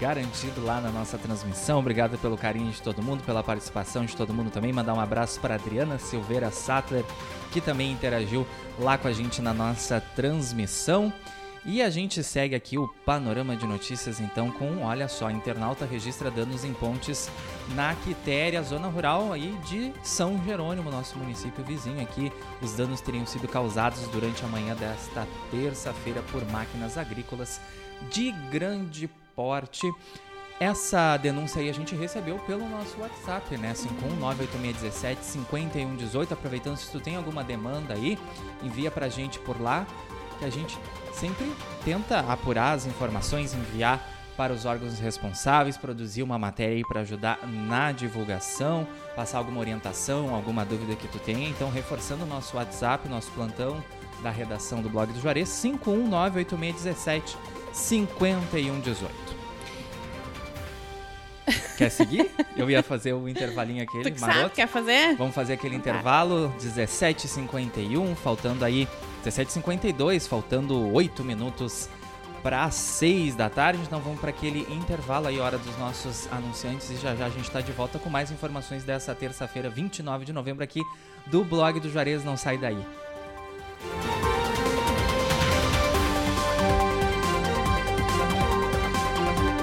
garantido 0.00 0.64
lá 0.64 0.80
na 0.80 0.90
nossa 0.90 1.16
transmissão. 1.16 1.78
Obrigado 1.78 2.18
pelo 2.18 2.36
carinho 2.36 2.70
de 2.70 2.82
todo 2.82 3.02
mundo, 3.02 3.22
pela 3.24 3.42
participação 3.42 4.04
de 4.04 4.16
todo 4.16 4.34
mundo 4.34 4.50
também. 4.50 4.72
Mandar 4.72 4.94
um 4.94 5.00
abraço 5.00 5.40
para 5.40 5.54
Adriana 5.54 5.98
Silveira 5.98 6.50
Sattler, 6.50 7.04
que 7.52 7.60
também 7.60 7.92
interagiu 7.92 8.46
lá 8.78 8.98
com 8.98 9.08
a 9.08 9.12
gente 9.12 9.40
na 9.40 9.54
nossa 9.54 10.00
transmissão. 10.00 11.12
E 11.66 11.80
a 11.80 11.88
gente 11.88 12.22
segue 12.22 12.54
aqui 12.54 12.76
o 12.76 12.86
panorama 13.06 13.56
de 13.56 13.66
notícias 13.66 14.20
então 14.20 14.50
com, 14.50 14.82
olha 14.82 15.08
só, 15.08 15.30
internauta 15.30 15.86
registra 15.86 16.30
danos 16.30 16.62
em 16.62 16.74
pontes 16.74 17.30
na 17.74 17.94
Quitéria, 17.94 18.62
zona 18.62 18.86
rural 18.88 19.32
aí 19.32 19.56
de 19.66 19.90
São 20.02 20.38
Jerônimo, 20.44 20.90
nosso 20.90 21.16
município 21.16 21.64
vizinho 21.64 22.02
aqui. 22.02 22.30
Os 22.60 22.74
danos 22.74 23.00
teriam 23.00 23.24
sido 23.24 23.48
causados 23.48 24.06
durante 24.08 24.44
a 24.44 24.48
manhã 24.48 24.74
desta 24.74 25.26
terça-feira 25.50 26.22
por 26.30 26.44
máquinas 26.50 26.98
agrícolas 26.98 27.58
de 28.10 28.30
grande 28.50 29.08
porte. 29.34 29.90
Essa 30.60 31.16
denúncia 31.16 31.62
aí 31.62 31.70
a 31.70 31.74
gente 31.74 31.96
recebeu 31.96 32.38
pelo 32.40 32.68
nosso 32.68 33.00
WhatsApp, 33.00 33.56
né? 33.56 33.72
51986175118. 36.12 36.32
Aproveitando, 36.32 36.76
se 36.76 36.92
tu 36.92 37.00
tem 37.00 37.16
alguma 37.16 37.42
demanda 37.42 37.94
aí, 37.94 38.18
envia 38.62 38.90
pra 38.90 39.08
gente 39.08 39.38
por 39.38 39.58
lá, 39.60 39.86
que 40.38 40.44
a 40.44 40.50
gente 40.50 40.78
sempre 41.14 41.50
tenta 41.84 42.20
apurar 42.20 42.72
as 42.72 42.86
informações, 42.86 43.54
enviar 43.54 44.14
para 44.36 44.52
os 44.52 44.64
órgãos 44.64 44.98
responsáveis, 44.98 45.76
produzir 45.76 46.22
uma 46.22 46.38
matéria 46.38 46.74
aí 46.76 46.82
para 46.82 47.00
ajudar 47.00 47.38
na 47.46 47.92
divulgação, 47.92 48.86
passar 49.14 49.38
alguma 49.38 49.60
orientação, 49.60 50.34
alguma 50.34 50.64
dúvida 50.64 50.96
que 50.96 51.06
tu 51.06 51.18
tenha. 51.18 51.48
Então, 51.48 51.70
reforçando 51.70 52.24
o 52.24 52.26
nosso 52.26 52.56
WhatsApp, 52.56 53.08
nosso 53.08 53.30
plantão 53.30 53.82
da 54.22 54.30
redação 54.30 54.82
do 54.82 54.88
blog 54.88 55.12
do 55.12 55.20
Juarez, 55.20 55.48
5198617 55.50 57.36
5118. 57.72 59.34
Quer 61.76 61.90
seguir? 61.90 62.30
Eu 62.56 62.70
ia 62.70 62.82
fazer 62.82 63.12
o 63.12 63.28
intervalinho 63.28 63.82
aquele, 63.82 64.04
tu 64.04 64.12
que 64.12 64.20
maroto. 64.20 64.40
Sabe, 64.40 64.54
quer 64.54 64.68
fazer? 64.68 65.16
Vamos 65.16 65.34
fazer 65.34 65.54
aquele 65.54 65.76
então 65.76 65.92
tá. 65.92 65.98
intervalo, 65.98 66.54
17h51, 66.58 68.14
faltando 68.14 68.64
aí 68.64 68.88
17h52, 69.24 70.28
faltando 70.28 70.92
8 70.92 71.24
minutos 71.24 71.88
para 72.42 72.70
6 72.70 73.34
da 73.34 73.48
tarde. 73.48 73.80
Então 73.82 73.98
vamos 74.00 74.20
para 74.20 74.30
aquele 74.30 74.60
intervalo 74.72 75.26
aí, 75.26 75.40
hora 75.40 75.56
dos 75.56 75.76
nossos 75.78 76.30
anunciantes. 76.30 76.90
E 76.90 76.96
já 76.96 77.16
já 77.16 77.26
a 77.26 77.30
gente 77.30 77.44
está 77.44 77.62
de 77.62 77.72
volta 77.72 77.98
com 77.98 78.10
mais 78.10 78.30
informações 78.30 78.84
dessa 78.84 79.14
terça-feira, 79.14 79.70
29 79.70 80.26
de 80.26 80.32
novembro, 80.32 80.62
aqui 80.62 80.82
do 81.26 81.42
blog 81.42 81.80
do 81.80 81.90
Juarez. 81.90 82.22
Não 82.22 82.36
sai 82.36 82.58
daí. 82.58 82.84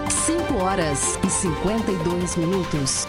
5 0.09 0.63
horas 0.63 1.19
e 1.23 1.29
52 1.29 2.35
minutos. 2.35 3.07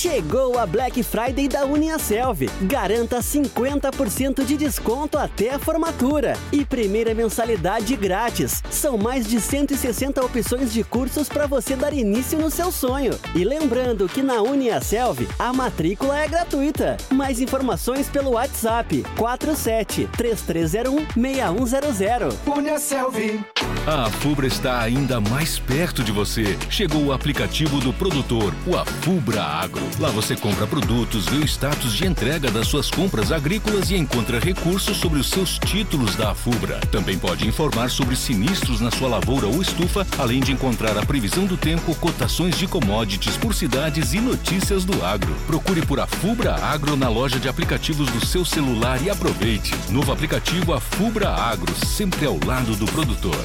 Chegou 0.00 0.58
a 0.58 0.64
Black 0.64 1.02
Friday 1.02 1.46
da 1.46 1.66
Uniaselv. 1.66 2.48
Garanta 2.62 3.18
50% 3.18 4.46
de 4.46 4.56
desconto 4.56 5.18
até 5.18 5.50
a 5.50 5.58
formatura 5.58 6.38
e 6.50 6.64
primeira 6.64 7.12
mensalidade 7.12 7.94
grátis. 7.96 8.62
São 8.70 8.96
mais 8.96 9.26
de 9.26 9.38
160 9.38 10.24
opções 10.24 10.72
de 10.72 10.82
cursos 10.82 11.28
para 11.28 11.46
você 11.46 11.76
dar 11.76 11.92
início 11.92 12.38
no 12.38 12.50
seu 12.50 12.72
sonho. 12.72 13.12
E 13.34 13.44
lembrando 13.44 14.08
que 14.08 14.22
na 14.22 14.40
Uniaselv 14.40 15.28
a 15.38 15.52
matrícula 15.52 16.18
é 16.18 16.26
gratuita. 16.26 16.96
Mais 17.12 17.38
informações 17.38 18.08
pelo 18.08 18.30
WhatsApp 18.30 19.04
47 19.18 20.08
3301 20.16 21.08
6100. 21.14 22.56
Uniaselv. 22.56 23.69
A 23.90 24.04
Afubra 24.04 24.46
está 24.46 24.80
ainda 24.80 25.20
mais 25.20 25.58
perto 25.58 26.04
de 26.04 26.12
você. 26.12 26.56
Chegou 26.70 27.06
o 27.06 27.12
aplicativo 27.12 27.80
do 27.80 27.92
produtor, 27.92 28.54
o 28.64 28.76
Afubra 28.76 29.42
Agro. 29.42 29.82
Lá 29.98 30.08
você 30.10 30.36
compra 30.36 30.64
produtos, 30.64 31.26
vê 31.26 31.38
o 31.38 31.44
status 31.44 31.92
de 31.94 32.06
entrega 32.06 32.52
das 32.52 32.68
suas 32.68 32.88
compras 32.88 33.32
agrícolas 33.32 33.90
e 33.90 33.96
encontra 33.96 34.38
recursos 34.38 34.96
sobre 34.96 35.18
os 35.18 35.28
seus 35.28 35.58
títulos 35.58 36.14
da 36.14 36.30
Afubra. 36.30 36.78
Também 36.92 37.18
pode 37.18 37.48
informar 37.48 37.90
sobre 37.90 38.14
sinistros 38.14 38.80
na 38.80 38.92
sua 38.92 39.08
lavoura 39.08 39.48
ou 39.48 39.60
estufa, 39.60 40.06
além 40.16 40.38
de 40.38 40.52
encontrar 40.52 40.96
a 40.96 41.04
previsão 41.04 41.44
do 41.44 41.56
tempo, 41.56 41.92
cotações 41.96 42.56
de 42.56 42.68
commodities 42.68 43.36
por 43.36 43.52
cidades 43.56 44.14
e 44.14 44.20
notícias 44.20 44.84
do 44.84 45.04
agro. 45.04 45.34
Procure 45.48 45.84
por 45.84 45.98
Afubra 45.98 46.54
Agro 46.54 46.94
na 46.94 47.08
loja 47.08 47.40
de 47.40 47.48
aplicativos 47.48 48.08
do 48.08 48.24
seu 48.24 48.44
celular 48.44 49.02
e 49.02 49.10
aproveite. 49.10 49.74
Novo 49.90 50.12
aplicativo 50.12 50.72
Afubra 50.72 51.28
Agro, 51.28 51.74
sempre 51.84 52.24
ao 52.24 52.38
lado 52.46 52.76
do 52.76 52.86
produtor. 52.86 53.44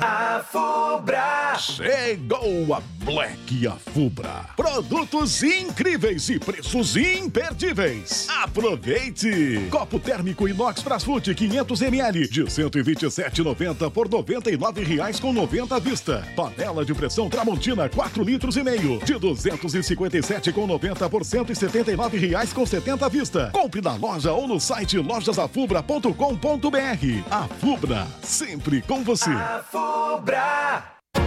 A 0.00 0.44
Fubra! 0.44 1.56
Chegou 1.58 2.72
a 2.72 2.80
Black 3.04 3.66
Afubra. 3.66 4.46
Produtos 4.56 5.42
incríveis 5.42 6.28
e 6.28 6.38
preços 6.38 6.96
imperdíveis. 6.96 8.28
Aproveite! 8.42 9.66
Copo 9.68 9.98
térmico 9.98 10.46
inox 10.46 10.82
Brasfoot 10.82 11.34
500 11.34 11.82
ml 11.82 12.28
de 12.28 12.44
127,90 12.44 13.90
por 13.90 14.08
99 14.08 14.84
reais 14.84 15.18
com 15.18 15.32
90 15.32 15.74
à 15.74 15.80
vista. 15.80 16.24
Panela 16.36 16.84
de 16.84 16.94
pressão 16.94 17.28
Tramontina 17.28 17.88
4 17.88 18.22
litros 18.22 18.56
e 18.56 18.62
meio 18.62 19.00
de 19.00 19.14
257,90 19.14 21.10
por 21.10 21.24
179 21.24 22.18
reais 22.18 22.52
com 22.52 22.64
70 22.64 23.04
à 23.04 23.08
vista. 23.08 23.50
Compre 23.52 23.80
na 23.80 23.96
loja 23.96 24.32
ou 24.32 24.46
no 24.46 24.60
site 24.60 24.98
lojasafubra.com.br. 24.98 27.30
A 27.30 27.48
Fubra, 27.48 28.06
sempre 28.22 28.80
com 28.82 29.02
você. 29.02 29.30
Fubra. 29.88 30.97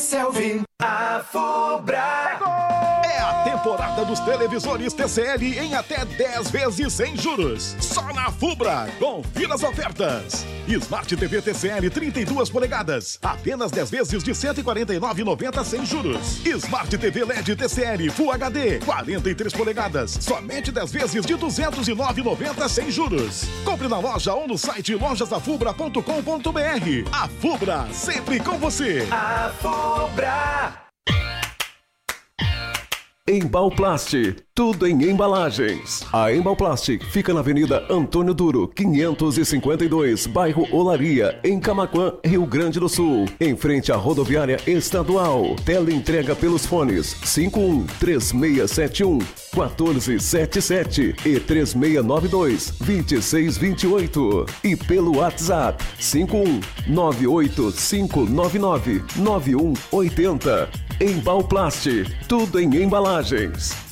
Selvi, 0.00 0.62
a 0.80 1.22
Fubra. 1.22 2.61
É 3.12 3.18
a 3.18 3.44
temporada 3.44 4.06
dos 4.06 4.18
televisores 4.20 4.94
TCL 4.94 5.58
em 5.58 5.74
até 5.74 6.02
10 6.02 6.50
vezes 6.50 6.94
sem 6.94 7.14
juros. 7.14 7.76
Só 7.78 8.10
na 8.14 8.32
Fubra. 8.32 8.88
Confira 8.98 9.54
as 9.54 9.62
ofertas. 9.62 10.46
Smart 10.66 11.14
TV 11.14 11.42
TCL 11.42 11.90
32 11.90 12.48
polegadas, 12.48 13.18
apenas 13.20 13.70
10 13.70 13.90
vezes 13.90 14.24
de 14.24 14.32
149,90 14.32 15.62
sem 15.62 15.84
juros. 15.84 16.40
Smart 16.46 16.96
TV 16.96 17.24
LED 17.24 17.54
TCL 17.54 18.10
Full 18.12 18.32
HD 18.32 18.78
43 18.78 19.52
polegadas, 19.52 20.16
somente 20.18 20.72
10 20.72 20.90
vezes 20.90 21.26
de 21.26 21.34
209,90 21.34 22.68
sem 22.68 22.90
juros. 22.90 23.44
Compre 23.62 23.88
na 23.88 23.98
loja 23.98 24.32
ou 24.32 24.48
no 24.48 24.56
site 24.56 24.94
lojasafubra.com.br. 24.94 27.10
A 27.12 27.28
Fubra, 27.28 27.86
sempre 27.92 28.40
com 28.40 28.56
você. 28.56 29.06
A 29.10 29.52
Fubra. 29.60 30.81
Embalplast, 33.28 34.34
tudo 34.52 34.84
em 34.84 35.00
embalagens. 35.04 36.04
A 36.12 36.34
Embalplast 36.34 36.98
fica 37.12 37.32
na 37.32 37.38
Avenida 37.38 37.86
Antônio 37.88 38.34
Duro, 38.34 38.66
552, 38.66 40.26
bairro 40.26 40.66
Olaria, 40.74 41.38
em 41.44 41.60
Camaquã, 41.60 42.14
Rio 42.24 42.44
Grande 42.44 42.80
do 42.80 42.88
Sul, 42.88 43.26
em 43.40 43.54
frente 43.54 43.92
à 43.92 43.96
rodoviária 43.96 44.58
estadual. 44.66 45.54
Tela 45.64 45.92
entrega 45.92 46.34
pelos 46.34 46.66
fones 46.66 47.14
51 47.22 47.86
3671 48.00 49.41
1477 49.54 51.14
e 51.24 51.40
3692 51.40 52.74
2628 52.80 54.46
e 54.64 54.76
pelo 54.76 55.18
WhatsApp 55.18 55.82
51 55.98 56.60
98599 56.88 59.02
9180. 59.16 60.68
Embalplast, 61.00 61.88
tudo 62.28 62.60
em 62.60 62.82
embalagens. 62.82 63.91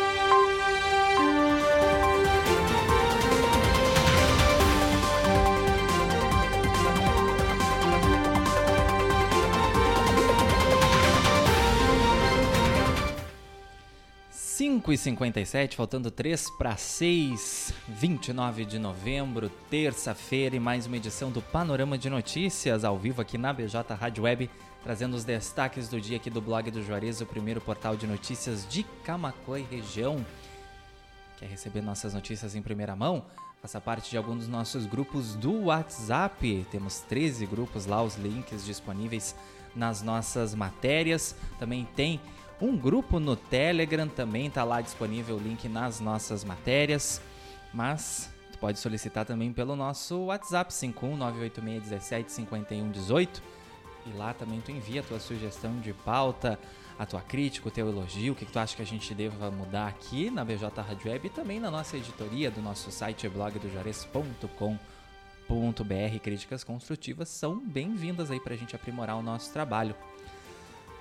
Cinco 14.82 14.94
e 14.94 14.98
57 14.98 15.76
faltando 15.76 16.10
3 16.10 16.50
para 16.58 16.76
6, 16.76 17.72
29 17.88 18.66
de 18.66 18.80
novembro, 18.80 19.48
terça-feira, 19.70 20.56
e 20.56 20.60
mais 20.60 20.88
uma 20.88 20.98
edição 20.98 21.30
do 21.30 21.40
Panorama 21.40 22.00
de 22.00 22.10
Notícias, 22.10 22.84
ao 22.84 22.98
vivo 22.98 23.22
aqui 23.22 23.38
na 23.38 23.54
BJ 23.54 23.94
Rádio 23.94 24.24
Web, 24.24 24.50
trazendo 24.84 25.16
os 25.16 25.24
destaques 25.24 25.88
do 25.88 26.02
dia 26.02 26.18
aqui 26.18 26.32
do 26.32 26.42
blog 26.42 26.72
do 26.72 26.82
Juarez, 26.82 27.22
o 27.22 27.28
primeiro 27.28 27.62
portal 27.62 27.96
de 27.96 28.08
notícias 28.08 28.68
de 28.68 28.82
Camacuã 29.04 29.60
e 29.60 29.64
região. 29.70 30.26
Quer 31.38 31.46
receber 31.46 31.82
nossas 31.82 32.16
notícias 32.16 32.56
em 32.56 32.62
primeira 32.64 32.96
mão? 32.96 33.24
Faça 33.62 33.80
parte 33.80 34.10
de 34.10 34.18
algum 34.18 34.36
dos 34.36 34.48
nossos 34.48 34.88
grupos 34.88 35.36
do 35.36 35.66
WhatsApp. 35.66 36.66
Temos 36.72 37.02
13 37.02 37.46
grupos 37.46 37.86
lá, 37.86 38.02
os 38.02 38.16
links 38.16 38.66
disponíveis 38.66 39.36
nas 39.76 40.02
nossas 40.02 40.56
matérias. 40.56 41.36
Também 41.60 41.88
tem 41.96 42.20
um 42.62 42.78
grupo 42.78 43.20
no 43.20 43.36
Telegram, 43.36 44.08
também 44.08 44.48
está 44.48 44.64
lá 44.64 44.82
disponível 44.82 45.36
o 45.36 45.40
link 45.40 45.68
nas 45.68 46.00
nossas 46.00 46.44
matérias. 46.44 47.20
Mas 47.74 48.30
tu 48.52 48.60
pode 48.60 48.78
solicitar 48.80 49.26
também 49.26 49.52
pelo 49.52 49.76
nosso 49.76 50.26
WhatsApp 50.26 50.72
51986175118 50.72 53.42
e 54.06 54.18
lá 54.18 54.34
também 54.34 54.62
tu 54.62 54.72
envia 54.72 55.02
a 55.02 55.04
tua 55.04 55.20
sugestão 55.20 55.80
de 55.80 55.94
pauta, 55.94 56.60
a 56.98 57.06
tua 57.06 57.22
crítica, 57.22 57.68
o 57.68 57.72
teu 57.72 57.88
elogio, 57.88 58.34
o 58.34 58.36
que, 58.36 58.46
que 58.46 58.52
tu 58.52 58.60
acha 58.60 58.76
que 58.76 58.82
a 58.82 58.86
gente 58.86 59.14
deva 59.14 59.52
mudar 59.52 59.88
aqui 59.88 60.30
na 60.30 60.44
BJ 60.44 60.82
Rádio 60.82 61.12
Web 61.12 61.28
e 61.28 61.30
também 61.30 61.60
na 61.60 61.72
nossa 61.72 61.98
editoria 61.98 62.52
do 62.52 62.62
nosso 62.62 62.92
site 62.92 63.28
blogdojuarez.com.br. 63.30 66.20
Críticas 66.22 66.64
construtivas 66.64 67.30
são 67.30 67.60
bem-vindas 67.60 68.32
aí 68.32 68.40
para 68.40 68.54
a 68.54 68.58
gente 68.58 68.76
aprimorar 68.76 69.18
o 69.18 69.24
nosso 69.24 69.52
trabalho. 69.52 69.96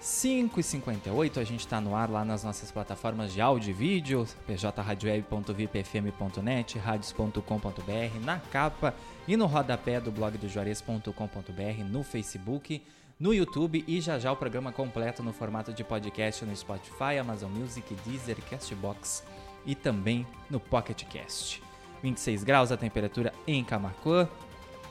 5h58, 0.00 1.36
a 1.36 1.44
gente 1.44 1.60
está 1.60 1.78
no 1.78 1.94
ar 1.94 2.08
lá 2.08 2.24
nas 2.24 2.42
nossas 2.42 2.72
plataformas 2.72 3.34
de 3.34 3.40
áudio 3.40 3.70
e 3.70 3.74
vídeo, 3.74 4.26
pjradioweb.vipfm.net, 4.46 6.78
radios.com.br, 6.78 8.24
na 8.24 8.38
capa 8.38 8.94
e 9.28 9.36
no 9.36 9.44
rodapé 9.44 10.00
do 10.00 10.10
blog 10.10 10.38
do 10.38 10.48
Juarez.com.br, 10.48 11.84
no 11.86 12.02
Facebook, 12.02 12.82
no 13.18 13.34
YouTube 13.34 13.84
e 13.86 14.00
já 14.00 14.18
já 14.18 14.32
o 14.32 14.36
programa 14.36 14.72
completo 14.72 15.22
no 15.22 15.34
formato 15.34 15.70
de 15.70 15.84
podcast 15.84 16.46
no 16.46 16.56
Spotify, 16.56 17.18
Amazon 17.20 17.50
Music, 17.50 17.94
Deezer, 18.06 18.38
Castbox 18.48 19.22
e 19.66 19.74
também 19.74 20.26
no 20.48 20.58
Pocket 20.58 21.04
Cast. 21.04 21.62
26 22.02 22.42
graus 22.42 22.72
a 22.72 22.78
temperatura 22.78 23.34
em 23.46 23.62
Camacuã. 23.62 24.26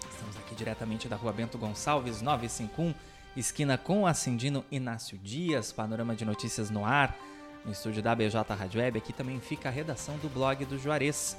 Estamos 0.08 0.38
aqui 0.38 0.54
diretamente 0.54 1.08
da 1.08 1.15
rua 1.15 1.34
Bento 1.34 1.58
Gonçalves, 1.58 2.22
951, 2.22 2.93
esquina 3.39 3.78
com 3.78 4.06
Acendino 4.06 4.65
Inácio 4.69 5.17
Dias, 5.17 5.71
panorama 5.71 6.15
de 6.15 6.25
notícias 6.25 6.69
no 6.69 6.84
ar, 6.84 7.17
no 7.63 7.71
estúdio 7.71 8.04
da 8.04 8.13
BJ 8.13 8.54
Rádio 8.54 8.82
Web. 8.82 8.97
Aqui 8.97 9.13
também 9.13 9.39
fica 9.39 9.69
a 9.69 9.71
redação 9.71 10.17
do 10.17 10.30
blog 10.30 10.65
do 10.65 10.78
Juarez. 10.78 11.38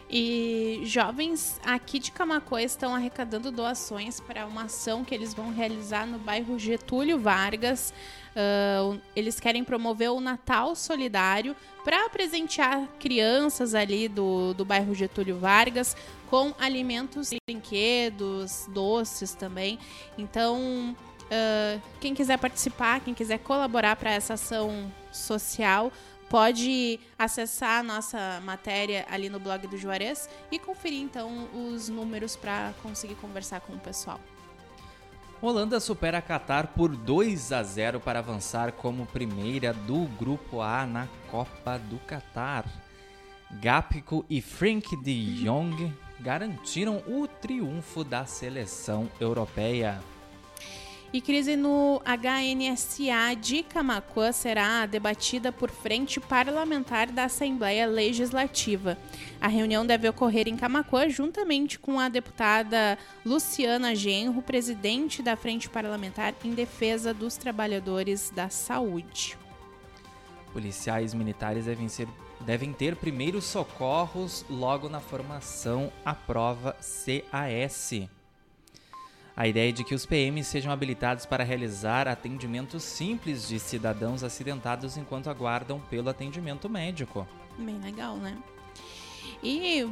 E 0.09 0.83
jovens 0.85 1.61
aqui 1.65 1.99
de 1.99 2.13
Camacuã 2.13 2.63
estão 2.63 2.95
arrecadando 2.95 3.51
doações 3.51 4.21
para 4.21 4.47
uma 4.47 4.65
ação 4.65 5.05
que 5.05 5.13
eles 5.13 5.35
vão 5.35 5.53
realizar 5.53 6.07
no 6.07 6.19
bairro 6.19 6.59
Getúlio 6.59 7.19
Vargas. 7.19 7.93
Uh, 8.31 9.01
eles 9.17 9.41
querem 9.41 9.65
promover 9.65 10.11
o 10.11 10.21
Natal 10.21 10.77
Solidário 10.77 11.57
para 11.83 12.09
presentear 12.09 12.87
crianças 13.01 13.75
ali 13.75 14.07
do, 14.09 14.55
do 14.55 14.65
bairro 14.65 14.95
Getúlio 14.95 15.39
Vargas 15.39 15.97
com 16.31 16.55
alimentos, 16.59 17.31
brinquedos, 17.49 18.67
doces 18.69 19.35
também. 19.35 19.77
Então, 20.17 20.95
uh, 21.25 21.83
quem 22.01 22.15
quiser 22.15 22.39
participar, 22.39 23.01
quem 23.01 23.15
quiser 23.15 23.39
colaborar 23.39 23.97
para 23.97 24.13
essa 24.13 24.35
ação 24.35 24.93
social, 25.11 25.91
pode 26.29 26.99
acessar 27.19 27.81
a 27.81 27.83
nossa 27.83 28.41
matéria 28.45 29.07
ali 29.11 29.29
no 29.29 29.39
blog 29.39 29.67
do 29.67 29.77
Juarez 29.77 30.29
e 30.51 30.59
conferir 30.59 31.01
então 31.01 31.49
os 31.55 31.89
números 31.89 32.37
para 32.37 32.73
conseguir 32.83 33.15
conversar 33.17 33.61
com 33.61 33.75
o 33.75 33.79
pessoal. 33.79 34.21
Holanda 35.41 35.79
supera 35.79 36.19
a 36.19 36.23
Qatar 36.23 36.69
por 36.69 36.97
2 36.97 37.53
a 37.53 37.63
0 37.63 38.01
para 38.01 38.21
avançar 38.21 38.73
como 38.73 39.07
primeira 39.07 39.73
do 39.73 40.07
Grupo 40.19 40.63
A 40.63 40.87
na 40.87 41.07
Copa 41.31 41.79
do 41.79 41.99
Qatar. 42.07 42.65
Gápico 43.61 44.25
e 44.29 44.41
Frank 44.41 44.97
de 44.97 45.45
Jong 45.45 45.93
garantiram 46.19 47.03
o 47.07 47.29
triunfo 47.29 48.03
da 48.03 48.25
seleção 48.25 49.09
europeia. 49.21 50.01
E 51.17 51.21
crise 51.23 51.57
no 51.57 52.03
HNSA 52.05 53.35
de 53.41 53.63
Camacuã 53.63 54.33
será 54.33 54.85
debatida 54.85 55.51
por 55.51 55.71
frente 55.71 56.21
parlamentar 56.21 57.11
da 57.11 57.25
Assembleia 57.25 57.87
Legislativa. 57.87 58.99
A 59.41 59.49
reunião 59.49 59.87
deve 59.87 60.07
ocorrer 60.11 60.47
em 60.47 60.59
Camacuã 60.59 61.09
juntamente 61.09 61.79
com 61.79 61.99
a 61.99 62.11
deputada 62.11 62.99
Luciana 63.25 63.95
Genro, 63.95 64.43
presidente 64.43 65.23
da 65.23 65.37
Frente 65.37 65.71
Parlamentar 65.71 66.35
em 66.45 66.53
Defesa 66.53 67.15
dos 67.15 67.39
Trabalhadores 67.39 68.29
da 68.29 68.51
Saúde. 68.51 69.39
Policiais 70.53 71.15
militares 71.15 71.65
devem, 71.65 71.89
ser, 71.89 72.09
devem 72.43 72.75
ter 72.75 72.95
primeiros 72.95 73.47
socorros 73.47 74.45
logo 74.51 74.87
na 74.91 75.01
formação 75.01 75.91
à 76.05 76.13
prova 76.13 76.77
CAS. 76.79 78.07
A 79.37 79.47
ideia 79.47 79.69
é 79.69 79.73
de 79.73 79.85
que 79.85 79.95
os 79.95 80.07
PMs 80.07 80.47
sejam 80.47 80.73
habilitados 80.73 81.27
para 81.27 81.45
realizar 81.45 82.09
atendimentos 82.09 82.83
simples 82.83 83.47
de 83.47 83.59
cidadãos 83.61 84.25
acidentados 84.25 84.97
enquanto 84.97 85.29
aguardam 85.29 85.79
pelo 85.91 86.09
atendimento 86.09 86.71
médico. 86.71 87.29
Bem 87.59 87.79
legal, 87.79 88.17
né? 88.17 88.35
E 89.43 89.87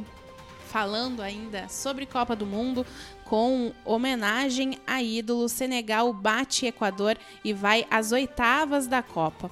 falando 0.67 1.21
ainda 1.21 1.69
sobre 1.69 2.07
Copa 2.07 2.35
do 2.35 2.45
Mundo, 2.45 2.83
com 3.23 3.71
homenagem 3.85 4.79
a 4.87 5.03
ídolo, 5.03 5.47
Senegal 5.47 6.11
bate 6.11 6.65
Equador 6.65 7.15
e 7.43 7.53
vai 7.53 7.85
às 7.91 8.11
oitavas 8.11 8.87
da 8.87 9.03
Copa. 9.03 9.51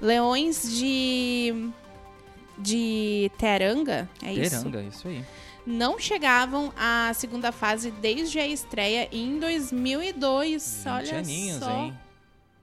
Leões 0.00 0.62
de 0.74 1.70
de 2.56 3.30
Teranga, 3.36 4.08
é 4.22 4.32
Teranga, 4.32 4.42
isso? 4.42 4.70
Teranga, 4.70 4.82
isso 4.88 5.08
aí 5.08 5.24
não 5.66 5.98
chegavam 5.98 6.72
à 6.76 7.12
segunda 7.14 7.50
fase 7.52 7.90
desde 7.90 8.38
a 8.38 8.46
estreia 8.46 9.08
em 9.12 9.38
2002. 9.38 10.82
20 10.84 10.88
Olha 10.92 11.18
aninhos, 11.18 11.58
só. 11.58 11.70
hein? 11.70 11.98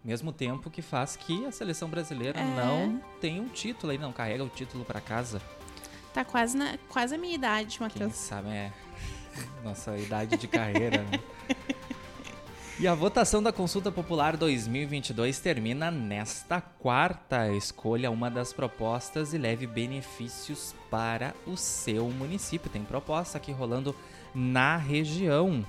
Mesmo 0.04 0.32
tempo 0.32 0.70
que 0.70 0.82
faz 0.82 1.16
que 1.16 1.46
a 1.46 1.52
seleção 1.52 1.88
brasileira 1.88 2.40
É. 2.40 2.44
não 2.44 3.00
tem 3.20 3.40
um 3.40 3.48
título 3.48 3.92
aí, 3.92 3.98
não 3.98 4.12
carrega 4.12 4.44
o 4.44 4.50
título 4.50 4.84
para 4.84 5.00
casa. 5.00 5.42
Tá 6.14 6.26
quase, 6.26 6.58
na, 6.58 6.78
quase 6.90 7.16
a 7.16 7.18
minha 7.18 7.36
idade, 7.36 7.78
Quem 7.78 7.88
Matheus. 7.88 8.14
sabe 8.16 8.50
é 8.50 8.72
nossa 9.64 9.98
idade 9.98 10.38
de 10.38 10.48
carreira, 10.48 10.98
né? 11.04 11.20
E 12.82 12.88
a 12.88 12.96
votação 12.96 13.44
da 13.44 13.54
Consulta 13.54 13.92
Popular 13.92 14.36
2022 14.36 15.38
termina 15.38 15.92
nesta 15.92 16.60
quarta. 16.60 17.48
Escolha 17.54 18.10
uma 18.10 18.28
das 18.28 18.54
propostas 18.54 19.36
e 19.36 19.38
leve 19.38 19.68
benefícios 19.68 20.74
para 20.90 21.36
o 21.46 21.56
seu 21.56 22.10
município. 22.10 22.72
Tem 22.72 22.84
proposta 22.84 23.38
aqui 23.38 23.52
rolando 23.52 23.96
na 24.34 24.78
região. 24.78 25.64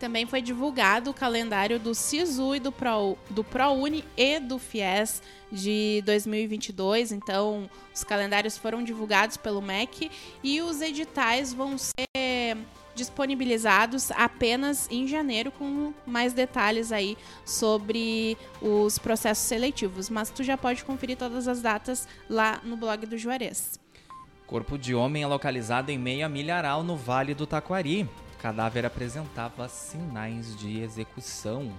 Também 0.00 0.26
foi 0.26 0.42
divulgado 0.42 1.10
o 1.10 1.14
calendário 1.14 1.78
do 1.78 1.94
SISU 1.94 2.56
e 2.56 2.58
do, 2.58 2.72
Pro, 2.72 3.16
do 3.30 3.44
ProUni 3.44 4.04
e 4.16 4.40
do 4.40 4.58
FIES 4.58 5.22
de 5.52 6.02
2022. 6.04 7.12
Então, 7.12 7.70
os 7.94 8.02
calendários 8.02 8.58
foram 8.58 8.82
divulgados 8.82 9.36
pelo 9.36 9.62
MEC 9.62 10.10
e 10.42 10.60
os 10.60 10.80
editais 10.80 11.54
vão 11.54 11.78
ser 11.78 12.58
disponibilizados 12.96 14.10
apenas 14.10 14.88
em 14.90 15.06
janeiro 15.06 15.52
com 15.52 15.92
mais 16.04 16.32
detalhes 16.32 16.90
aí 16.90 17.16
sobre 17.44 18.36
os 18.60 18.98
processos 18.98 19.44
seletivos, 19.44 20.10
mas 20.10 20.30
tu 20.30 20.42
já 20.42 20.56
pode 20.56 20.84
conferir 20.84 21.16
todas 21.16 21.46
as 21.46 21.62
datas 21.62 22.08
lá 22.28 22.60
no 22.64 22.76
blog 22.76 23.06
do 23.06 23.16
Juarez. 23.16 23.78
Corpo 24.46 24.78
de 24.78 24.94
homem 24.94 25.22
é 25.22 25.26
localizado 25.26 25.90
em 25.90 25.98
meio 25.98 26.24
a 26.24 26.28
milharal 26.28 26.82
no 26.82 26.96
Vale 26.96 27.34
do 27.34 27.46
Taquari. 27.46 28.08
Cadáver 28.38 28.86
apresentava 28.86 29.68
sinais 29.68 30.56
de 30.56 30.80
execução. 30.80 31.72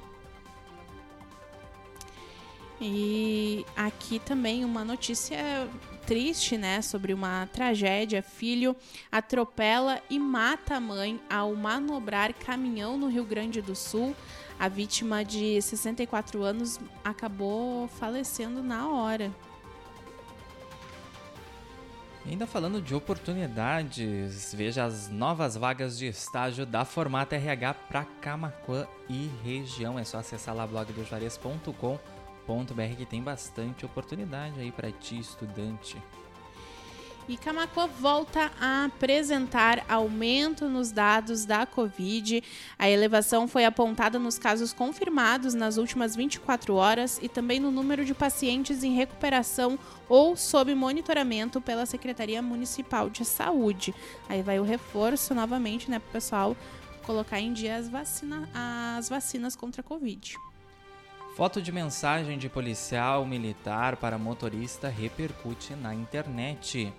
E 2.79 3.65
aqui 3.75 4.19
também 4.19 4.63
uma 4.63 4.85
notícia 4.85 5.67
triste, 6.05 6.57
né, 6.57 6.81
sobre 6.81 7.13
uma 7.13 7.47
tragédia. 7.47 8.21
Filho 8.21 8.75
atropela 9.11 10.01
e 10.09 10.19
mata 10.19 10.75
a 10.75 10.79
mãe 10.79 11.19
ao 11.29 11.53
manobrar 11.55 12.33
caminhão 12.33 12.97
no 12.97 13.07
Rio 13.07 13.25
Grande 13.25 13.61
do 13.61 13.75
Sul. 13.75 14.15
A 14.59 14.67
vítima 14.67 15.23
de 15.25 15.61
64 15.61 16.41
anos 16.43 16.79
acabou 17.03 17.87
falecendo 17.87 18.63
na 18.63 18.89
hora. 18.89 19.31
Ainda 22.25 22.45
falando 22.45 22.81
de 22.81 22.93
oportunidades, 22.93 24.53
veja 24.53 24.83
as 24.83 25.09
novas 25.09 25.55
vagas 25.55 25.97
de 25.97 26.07
estágio 26.07 26.65
da 26.65 26.83
Formata 26.83 27.35
RH 27.35 27.73
para 27.73 28.05
Camacuã 28.21 28.85
e 29.07 29.29
região. 29.43 29.97
É 29.97 30.03
só 30.03 30.17
acessar 30.17 30.53
lá 30.53 30.67
blogdojuarez.com.br 30.67 32.16
que 32.97 33.05
tem 33.05 33.21
bastante 33.21 33.85
oportunidade 33.85 34.59
aí 34.59 34.71
para 34.71 34.91
ti, 34.91 35.19
estudante. 35.19 35.97
E 37.27 37.35
Camacuã 37.35 37.87
volta 37.87 38.49
a 38.57 38.85
apresentar 38.85 39.83
aumento 39.89 40.69
nos 40.69 40.93
dados 40.93 41.43
da 41.43 41.65
Covid. 41.65 42.41
A 42.79 42.89
elevação 42.89 43.49
foi 43.49 43.65
apontada 43.65 44.17
nos 44.17 44.39
casos 44.39 44.71
confirmados 44.71 45.53
nas 45.53 45.75
últimas 45.75 46.15
24 46.15 46.73
horas 46.75 47.19
e 47.21 47.27
também 47.27 47.59
no 47.59 47.69
número 47.69 48.05
de 48.05 48.13
pacientes 48.13 48.81
em 48.81 48.95
recuperação 48.95 49.77
ou 50.07 50.37
sob 50.37 50.73
monitoramento 50.73 51.59
pela 51.59 51.85
Secretaria 51.85 52.41
Municipal 52.41 53.09
de 53.09 53.25
Saúde. 53.25 53.93
Aí 54.29 54.41
vai 54.41 54.57
o 54.57 54.63
reforço 54.63 55.35
novamente, 55.35 55.91
né, 55.91 55.99
para 55.99 56.07
o 56.07 56.13
pessoal 56.13 56.55
colocar 57.03 57.41
em 57.41 57.51
dia 57.51 57.75
as, 57.75 57.89
vacina, 57.89 58.47
as 58.97 59.09
vacinas 59.09 59.53
contra 59.53 59.81
a 59.81 59.83
Covid. 59.83 60.46
Foto 61.37 61.61
de 61.61 61.71
mensagem 61.71 62.35
de 62.35 62.49
policial 62.49 63.23
militar 63.23 63.97
para 63.97 64.17
motorista 64.17 64.89
repercute 64.89 65.75
na 65.75 65.93
internet. 65.93 66.91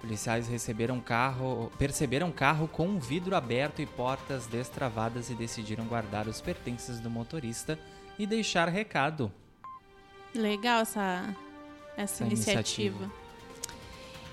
Policiais 0.00 0.46
receberam 0.46 1.00
carro, 1.00 1.72
perceberam 1.76 2.30
carro 2.30 2.68
com 2.68 3.00
vidro 3.00 3.34
aberto 3.34 3.82
e 3.82 3.86
portas 3.86 4.46
destravadas 4.46 5.28
e 5.28 5.34
decidiram 5.34 5.86
guardar 5.86 6.28
os 6.28 6.40
pertences 6.40 7.00
do 7.00 7.10
motorista 7.10 7.76
e 8.16 8.28
deixar 8.28 8.68
recado. 8.68 9.32
Legal 10.32 10.82
essa, 10.82 11.34
essa, 11.96 12.22
Essa 12.22 12.24
iniciativa. 12.26 13.10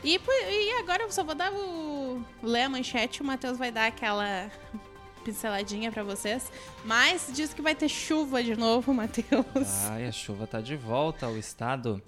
iniciativa. 0.04 0.32
E, 0.51 0.67
e 0.67 0.71
agora 0.77 1.01
eu 1.01 1.12
só 1.12 1.23
vou 1.23 1.34
dar 1.34 1.51
o. 1.51 2.23
ler 2.43 2.62
a 2.62 2.69
manchete, 2.69 3.23
o 3.23 3.25
Matheus 3.25 3.58
vai 3.58 3.71
dar 3.71 3.88
aquela 3.88 4.51
pinceladinha 5.22 5.92
pra 5.92 6.04
vocês. 6.04 6.52
Mas 6.84 7.30
diz 7.34 7.54
que 7.54 7.62
vai 7.62 7.76
ter 7.76 7.90
chuva 7.90 8.44
de 8.44 8.56
novo, 8.56 8.94
Matheus. 8.94 9.86
Ai, 9.90 10.08
a 10.08 10.12
chuva 10.12 10.46
tá 10.46 10.60
de 10.60 10.76
volta 10.76 11.26
ao 11.26 11.38
estado. 11.38 12.02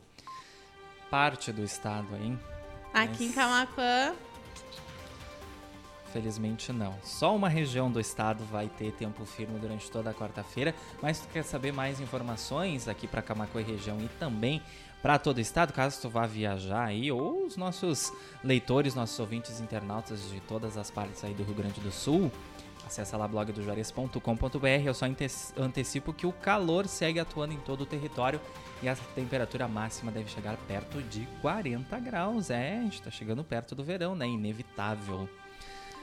Parte 1.10 1.52
do 1.52 1.64
estado, 1.64 2.08
hein? 2.16 2.40
Aqui 2.94 3.26
em 3.26 3.28
Mas, 3.28 3.36
Camacuã. 3.36 4.14
Felizmente 6.12 6.72
não. 6.72 6.96
Só 7.04 7.36
uma 7.36 7.50
região 7.50 7.92
do 7.92 8.00
estado 8.00 8.44
vai 8.46 8.68
ter 8.68 8.92
tempo 8.92 9.26
firme 9.26 9.60
durante 9.60 9.90
toda 9.90 10.12
a 10.12 10.14
quarta-feira. 10.14 10.76
Mas 11.02 11.18
se 11.18 11.24
tu 11.24 11.32
quer 11.34 11.44
saber 11.44 11.74
mais 11.74 12.00
informações 12.00 12.88
aqui 12.88 13.08
para 13.08 13.22
Camacuã 13.22 13.62
e 13.62 13.64
região 13.64 14.00
e 14.00 14.08
também 14.20 14.62
para 15.02 15.18
todo 15.18 15.38
o 15.38 15.42
estado, 15.42 15.74
caso 15.74 16.00
tu 16.02 16.10
vá 16.10 16.26
viajar 16.26 16.86
aí, 16.86 17.12
ou 17.12 17.46
os 17.46 17.58
nossos 17.58 18.14
leitores, 18.44 18.96
nossos 18.96 19.20
ouvintes 19.20 19.60
internautas 19.60 20.30
de 20.30 20.40
todas 20.40 20.78
as 20.78 20.90
partes 20.90 21.24
aí 21.26 21.34
do 21.34 21.44
Rio 21.44 21.56
Grande 21.56 21.82
do 21.82 21.92
Sul, 21.92 22.32
acessa 22.88 23.18
lá 23.18 23.28
blogdojuarez.com.br, 23.28 24.68
eu 24.86 24.94
só 24.94 25.06
antecipo 25.58 26.14
que 26.14 26.26
o 26.26 26.32
calor 26.32 26.88
segue 26.88 27.20
atuando 27.20 27.54
em 27.54 27.60
todo 27.60 27.82
o 27.82 27.86
território 27.86 28.40
e 28.82 28.90
a 28.90 28.96
temperatura 28.96 29.68
máxima 29.68 30.12
deve 30.12 30.30
chegar 30.30 30.58
perto 30.68 31.02
de 31.02 31.28
40 31.42 32.00
graus. 32.00 32.50
É, 32.50 32.80
a 32.80 32.82
gente 32.82 33.02
tá 33.02 33.10
chegando 33.10 33.44
perto 33.44 33.74
do 33.74 33.84
verão, 33.84 34.16
né? 34.16 34.28
Inevitável. 34.28 35.28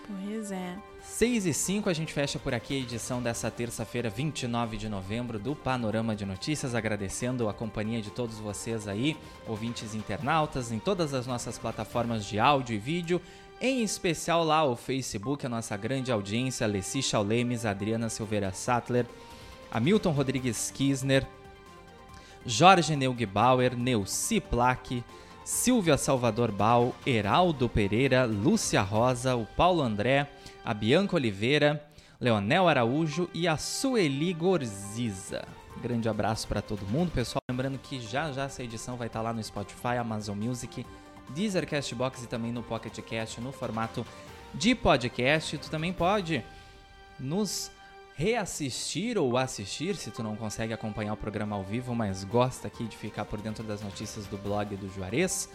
Pois 0.07 0.51
é. 0.51 0.77
6 1.03 1.47
e 1.47 1.55
5 1.55 1.89
a 1.89 1.93
gente 1.95 2.13
fecha 2.13 2.39
por 2.39 2.53
aqui 2.53 2.75
a 2.75 2.81
edição 2.81 3.23
dessa 3.23 3.51
terça-feira, 3.51 4.11
29 4.11 4.77
de 4.77 4.89
novembro, 4.89 5.39
do 5.39 5.57
Panorama 5.57 6.15
de 6.15 6.27
Notícias, 6.27 6.75
agradecendo 6.75 7.49
a 7.49 7.55
companhia 7.55 8.03
de 8.03 8.11
todos 8.11 8.39
vocês 8.39 8.87
aí, 8.87 9.17
ouvintes 9.47 9.95
internautas, 9.95 10.71
em 10.71 10.79
todas 10.79 11.15
as 11.15 11.27
nossas 11.27 11.57
plataformas 11.57 12.27
de 12.27 12.39
áudio 12.39 12.75
e 12.75 12.79
vídeo, 12.79 13.21
em 13.61 13.83
especial 13.83 14.45
lá 14.45 14.63
o 14.63 14.77
Facebook, 14.77 15.45
a 15.45 15.49
nossa 15.49 15.75
grande 15.77 16.13
audiência, 16.13 16.67
Alessi 16.67 17.03
Chaulemes, 17.03 17.65
Adriana 17.65 18.11
Silveira 18.11 18.53
Sattler, 18.53 19.07
Hamilton 19.71 20.11
Rodrigues 20.11 20.71
Kisner, 20.71 21.27
Jorge 22.45 22.95
Neugbauer, 22.95 23.75
Neuci 23.75 24.39
Plaque, 24.39 25.03
Silvia 25.45 25.97
Salvador 25.97 26.53
Bal, 26.53 26.95
Heraldo 27.07 27.69
Pereira, 27.69 28.25
Lúcia 28.25 28.83
Rosa, 28.83 29.37
o 29.37 29.47
Paulo 29.47 29.83
André, 29.83 30.29
a 30.65 30.73
Bianca 30.75 31.17
Oliveira, 31.17 31.85
Leonel 32.21 32.69
Araújo 32.69 33.29
e 33.33 33.49
a 33.49 33.57
Sueli 33.57 34.33
Gorziza. 34.33 35.43
Grande 35.83 36.09
abraço 36.09 36.47
para 36.47 36.61
todo 36.61 36.87
mundo, 36.87 37.11
pessoal. 37.11 37.41
Lembrando 37.51 37.79
que 37.79 38.01
já 38.01 38.31
já 38.33 38.45
essa 38.45 38.63
edição 38.63 38.97
vai 38.97 39.07
estar 39.07 39.21
tá 39.21 39.25
lá 39.25 39.33
no 39.33 39.43
Spotify, 39.43 39.97
Amazon 39.99 40.37
Music, 40.37 40.85
Deezer 41.31 41.67
Castbox 41.67 42.25
e 42.25 42.27
também 42.27 42.53
no 42.53 42.63
Pocket 42.63 42.99
Cast 43.01 43.41
no 43.41 43.53
formato 43.53 44.07
de 44.53 44.75
podcast. 44.75 45.57
Tu 45.57 45.71
também 45.71 45.93
pode 45.93 46.45
nos 47.19 47.71
reassistir 48.21 49.17
ou 49.17 49.39
assistir, 49.39 49.97
se 49.97 50.11
tu 50.11 50.23
não 50.23 50.37
consegue 50.37 50.75
acompanhar 50.75 51.15
o 51.15 51.17
programa 51.17 51.57
ao 51.57 51.65
vivo, 51.65 51.95
mas 51.95 52.23
gosta 52.23 52.69
aqui 52.69 52.85
de 52.85 52.95
ficar 52.95 53.25
por 53.25 53.41
dentro 53.41 53.65
das 53.65 53.81
notícias 53.81 54.27
do 54.27 54.37
blog 54.37 54.77
do 54.77 54.91
Juarez, 54.91 55.49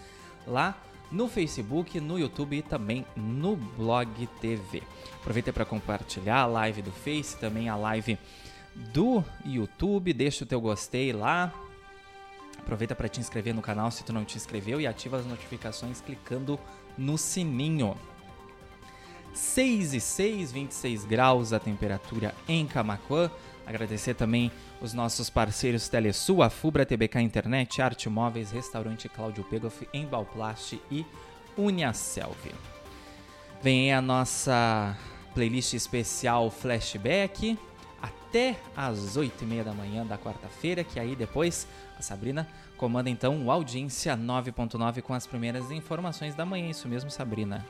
lá 0.47 0.75
no 1.12 1.28
Facebook, 1.28 1.99
no 1.99 2.17
YouTube 2.17 2.58
e 2.58 2.63
também 2.63 3.06
no 3.15 3.56
Blog 3.56 4.25
TV. 4.41 4.82
Aproveita 5.21 5.54
para 5.54 5.63
compartilhar 5.63 6.39
a 6.39 6.45
live 6.47 6.82
do 6.82 6.91
Face, 6.91 7.38
também 7.38 7.69
a 7.69 7.75
live 7.75 8.17
do 8.91 9.23
YouTube, 9.45 10.12
deixa 10.12 10.43
o 10.43 10.47
teu 10.47 10.60
gostei 10.60 11.13
lá. 11.13 11.54
Aproveita 12.58 12.95
para 12.95 13.08
te 13.08 13.19
inscrever 13.19 13.54
no 13.54 13.62
canal 13.62 13.91
se 13.91 14.04
tu 14.04 14.12
não 14.12 14.25
te 14.25 14.38
inscreveu 14.38 14.82
e 14.82 14.88
ativa 14.88 15.17
as 15.17 15.25
notificações 15.28 16.01
clicando 16.01 16.60
no 16.97 17.15
sininho. 17.15 17.95
6 19.36 19.93
e 19.93 20.00
6, 20.00 20.52
26 20.52 21.06
graus 21.06 21.54
a 21.54 21.60
temperatura 21.60 22.34
em 22.48 22.65
Camacuã. 22.65 23.30
Agradecer 23.65 24.13
também 24.13 24.52
os 24.82 24.93
nossos 24.93 25.30
parceiros 25.30 25.89
Telesul, 25.89 26.41
a 26.41 26.50
Fubra 26.50 26.86
TBK 26.86 27.19
Internet, 27.19 27.82
Arte 27.82 28.10
Móveis, 28.10 28.52
Restaurante 28.52 29.10
Cláudio 29.10 29.43
Pegoff, 29.43 29.88
Embalplast 29.93 30.80
e 30.89 31.06
Uniaselv. 31.58 32.38
Vem 33.62 33.86
aí 33.86 33.91
a 33.91 34.02
nossa 34.02 34.95
playlist 35.34 35.74
especial 35.74 36.50
Flashback 36.50 37.58
até 38.02 38.56
às 38.76 39.17
8h30 39.17 39.63
da 39.63 39.74
manhã 39.74 40.06
da 40.06 40.17
quarta-feira, 40.17 40.84
que 40.84 41.00
aí 41.00 41.15
depois 41.15 41.67
a 41.98 42.02
Sabrina 42.02 42.48
comanda 42.78 43.10
então 43.10 43.43
o 43.45 43.52
Audiência 43.52 44.15
9.9 44.15 45.02
com 45.02 45.13
as 45.13 45.26
primeiras 45.26 45.71
informações 45.71 46.36
da 46.36 46.45
manhã. 46.45 46.69
Isso 46.69 46.88
mesmo, 46.88 47.10
Sabrina. 47.10 47.65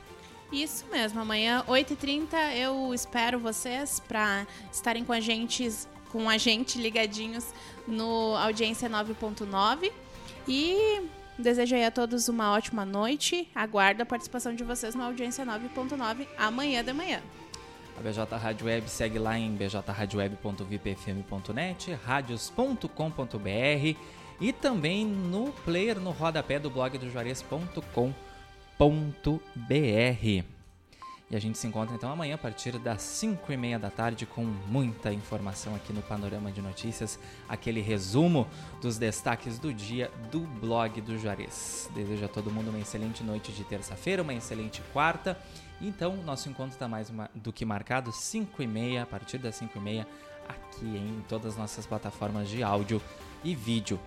Isso 0.52 0.84
mesmo, 0.90 1.20
amanhã 1.20 1.64
8h30 1.66 2.54
eu 2.54 2.92
espero 2.94 3.38
vocês 3.38 4.00
para 4.00 4.46
estarem 4.72 5.04
com 5.04 5.12
a 5.12 5.20
gente, 5.20 5.68
com 6.12 6.30
a 6.30 6.38
gente 6.38 6.80
ligadinhos 6.80 7.52
no 7.86 8.34
Audiência 8.36 8.88
9.9 8.88 9.92
e 10.46 11.02
desejo 11.36 11.74
aí 11.74 11.84
a 11.84 11.90
todos 11.90 12.28
uma 12.28 12.52
ótima 12.52 12.84
noite. 12.84 13.48
Aguardo 13.54 14.02
a 14.02 14.06
participação 14.06 14.54
de 14.54 14.62
vocês 14.62 14.94
no 14.94 15.02
Audiência 15.02 15.44
9.9 15.44 16.28
amanhã 16.38 16.84
de 16.84 16.92
manhã. 16.92 17.20
A 17.98 18.00
BJ 18.00 18.36
Rádio 18.36 18.66
Web 18.66 18.88
segue 18.88 19.18
lá 19.18 19.36
em 19.38 19.56
bjradioweb.vipfm.net, 19.56 21.98
radios.com.br 22.04 23.96
e 24.38 24.52
também 24.52 25.02
no 25.04 25.50
player 25.64 25.98
no 25.98 26.10
rodapé 26.10 26.60
do 26.60 26.70
blog 26.70 26.96
do 26.98 27.10
Juarez.com.br 27.10 28.25
www.panorama.br. 28.78 30.44
E 31.28 31.34
a 31.34 31.40
gente 31.40 31.58
se 31.58 31.66
encontra 31.66 31.96
então 31.96 32.12
amanhã 32.12 32.36
a 32.36 32.38
partir 32.38 32.78
das 32.78 33.02
5 33.02 33.52
e 33.52 33.56
meia 33.56 33.80
da 33.80 33.90
tarde 33.90 34.24
com 34.24 34.44
muita 34.44 35.12
informação 35.12 35.74
aqui 35.74 35.92
no 35.92 36.00
Panorama 36.00 36.52
de 36.52 36.62
Notícias, 36.62 37.18
aquele 37.48 37.80
resumo 37.80 38.46
dos 38.80 38.96
destaques 38.96 39.58
do 39.58 39.74
dia 39.74 40.08
do 40.30 40.40
blog 40.40 41.00
do 41.00 41.18
Juarez. 41.18 41.90
Desejo 41.96 42.24
a 42.24 42.28
todo 42.28 42.48
mundo 42.48 42.68
uma 42.68 42.78
excelente 42.78 43.24
noite 43.24 43.50
de 43.50 43.64
terça-feira, 43.64 44.22
uma 44.22 44.34
excelente 44.34 44.80
quarta. 44.92 45.36
Então, 45.80 46.16
nosso 46.18 46.48
encontro 46.48 46.74
está 46.74 46.86
mais 46.86 47.10
uma, 47.10 47.28
do 47.34 47.52
que 47.52 47.64
marcado, 47.64 48.12
5 48.12 48.62
e 48.62 48.66
meia, 48.68 49.02
a 49.02 49.06
partir 49.06 49.38
das 49.38 49.56
5 49.56 49.76
e 49.76 49.80
meia, 49.80 50.06
aqui 50.48 50.86
em 50.86 51.24
todas 51.28 51.54
as 51.54 51.58
nossas 51.58 51.86
plataformas 51.86 52.48
de 52.48 52.62
áudio 52.62 53.02
e 53.42 53.52
vídeo. 53.52 53.98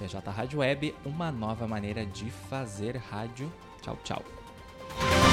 PJ 0.00 0.28
Rádio 0.28 0.58
Web, 0.58 0.92
uma 1.04 1.30
nova 1.30 1.68
maneira 1.68 2.04
de 2.04 2.28
fazer 2.30 2.96
rádio 2.96 3.50
Tchau, 3.84 3.98
tchau. 4.02 5.23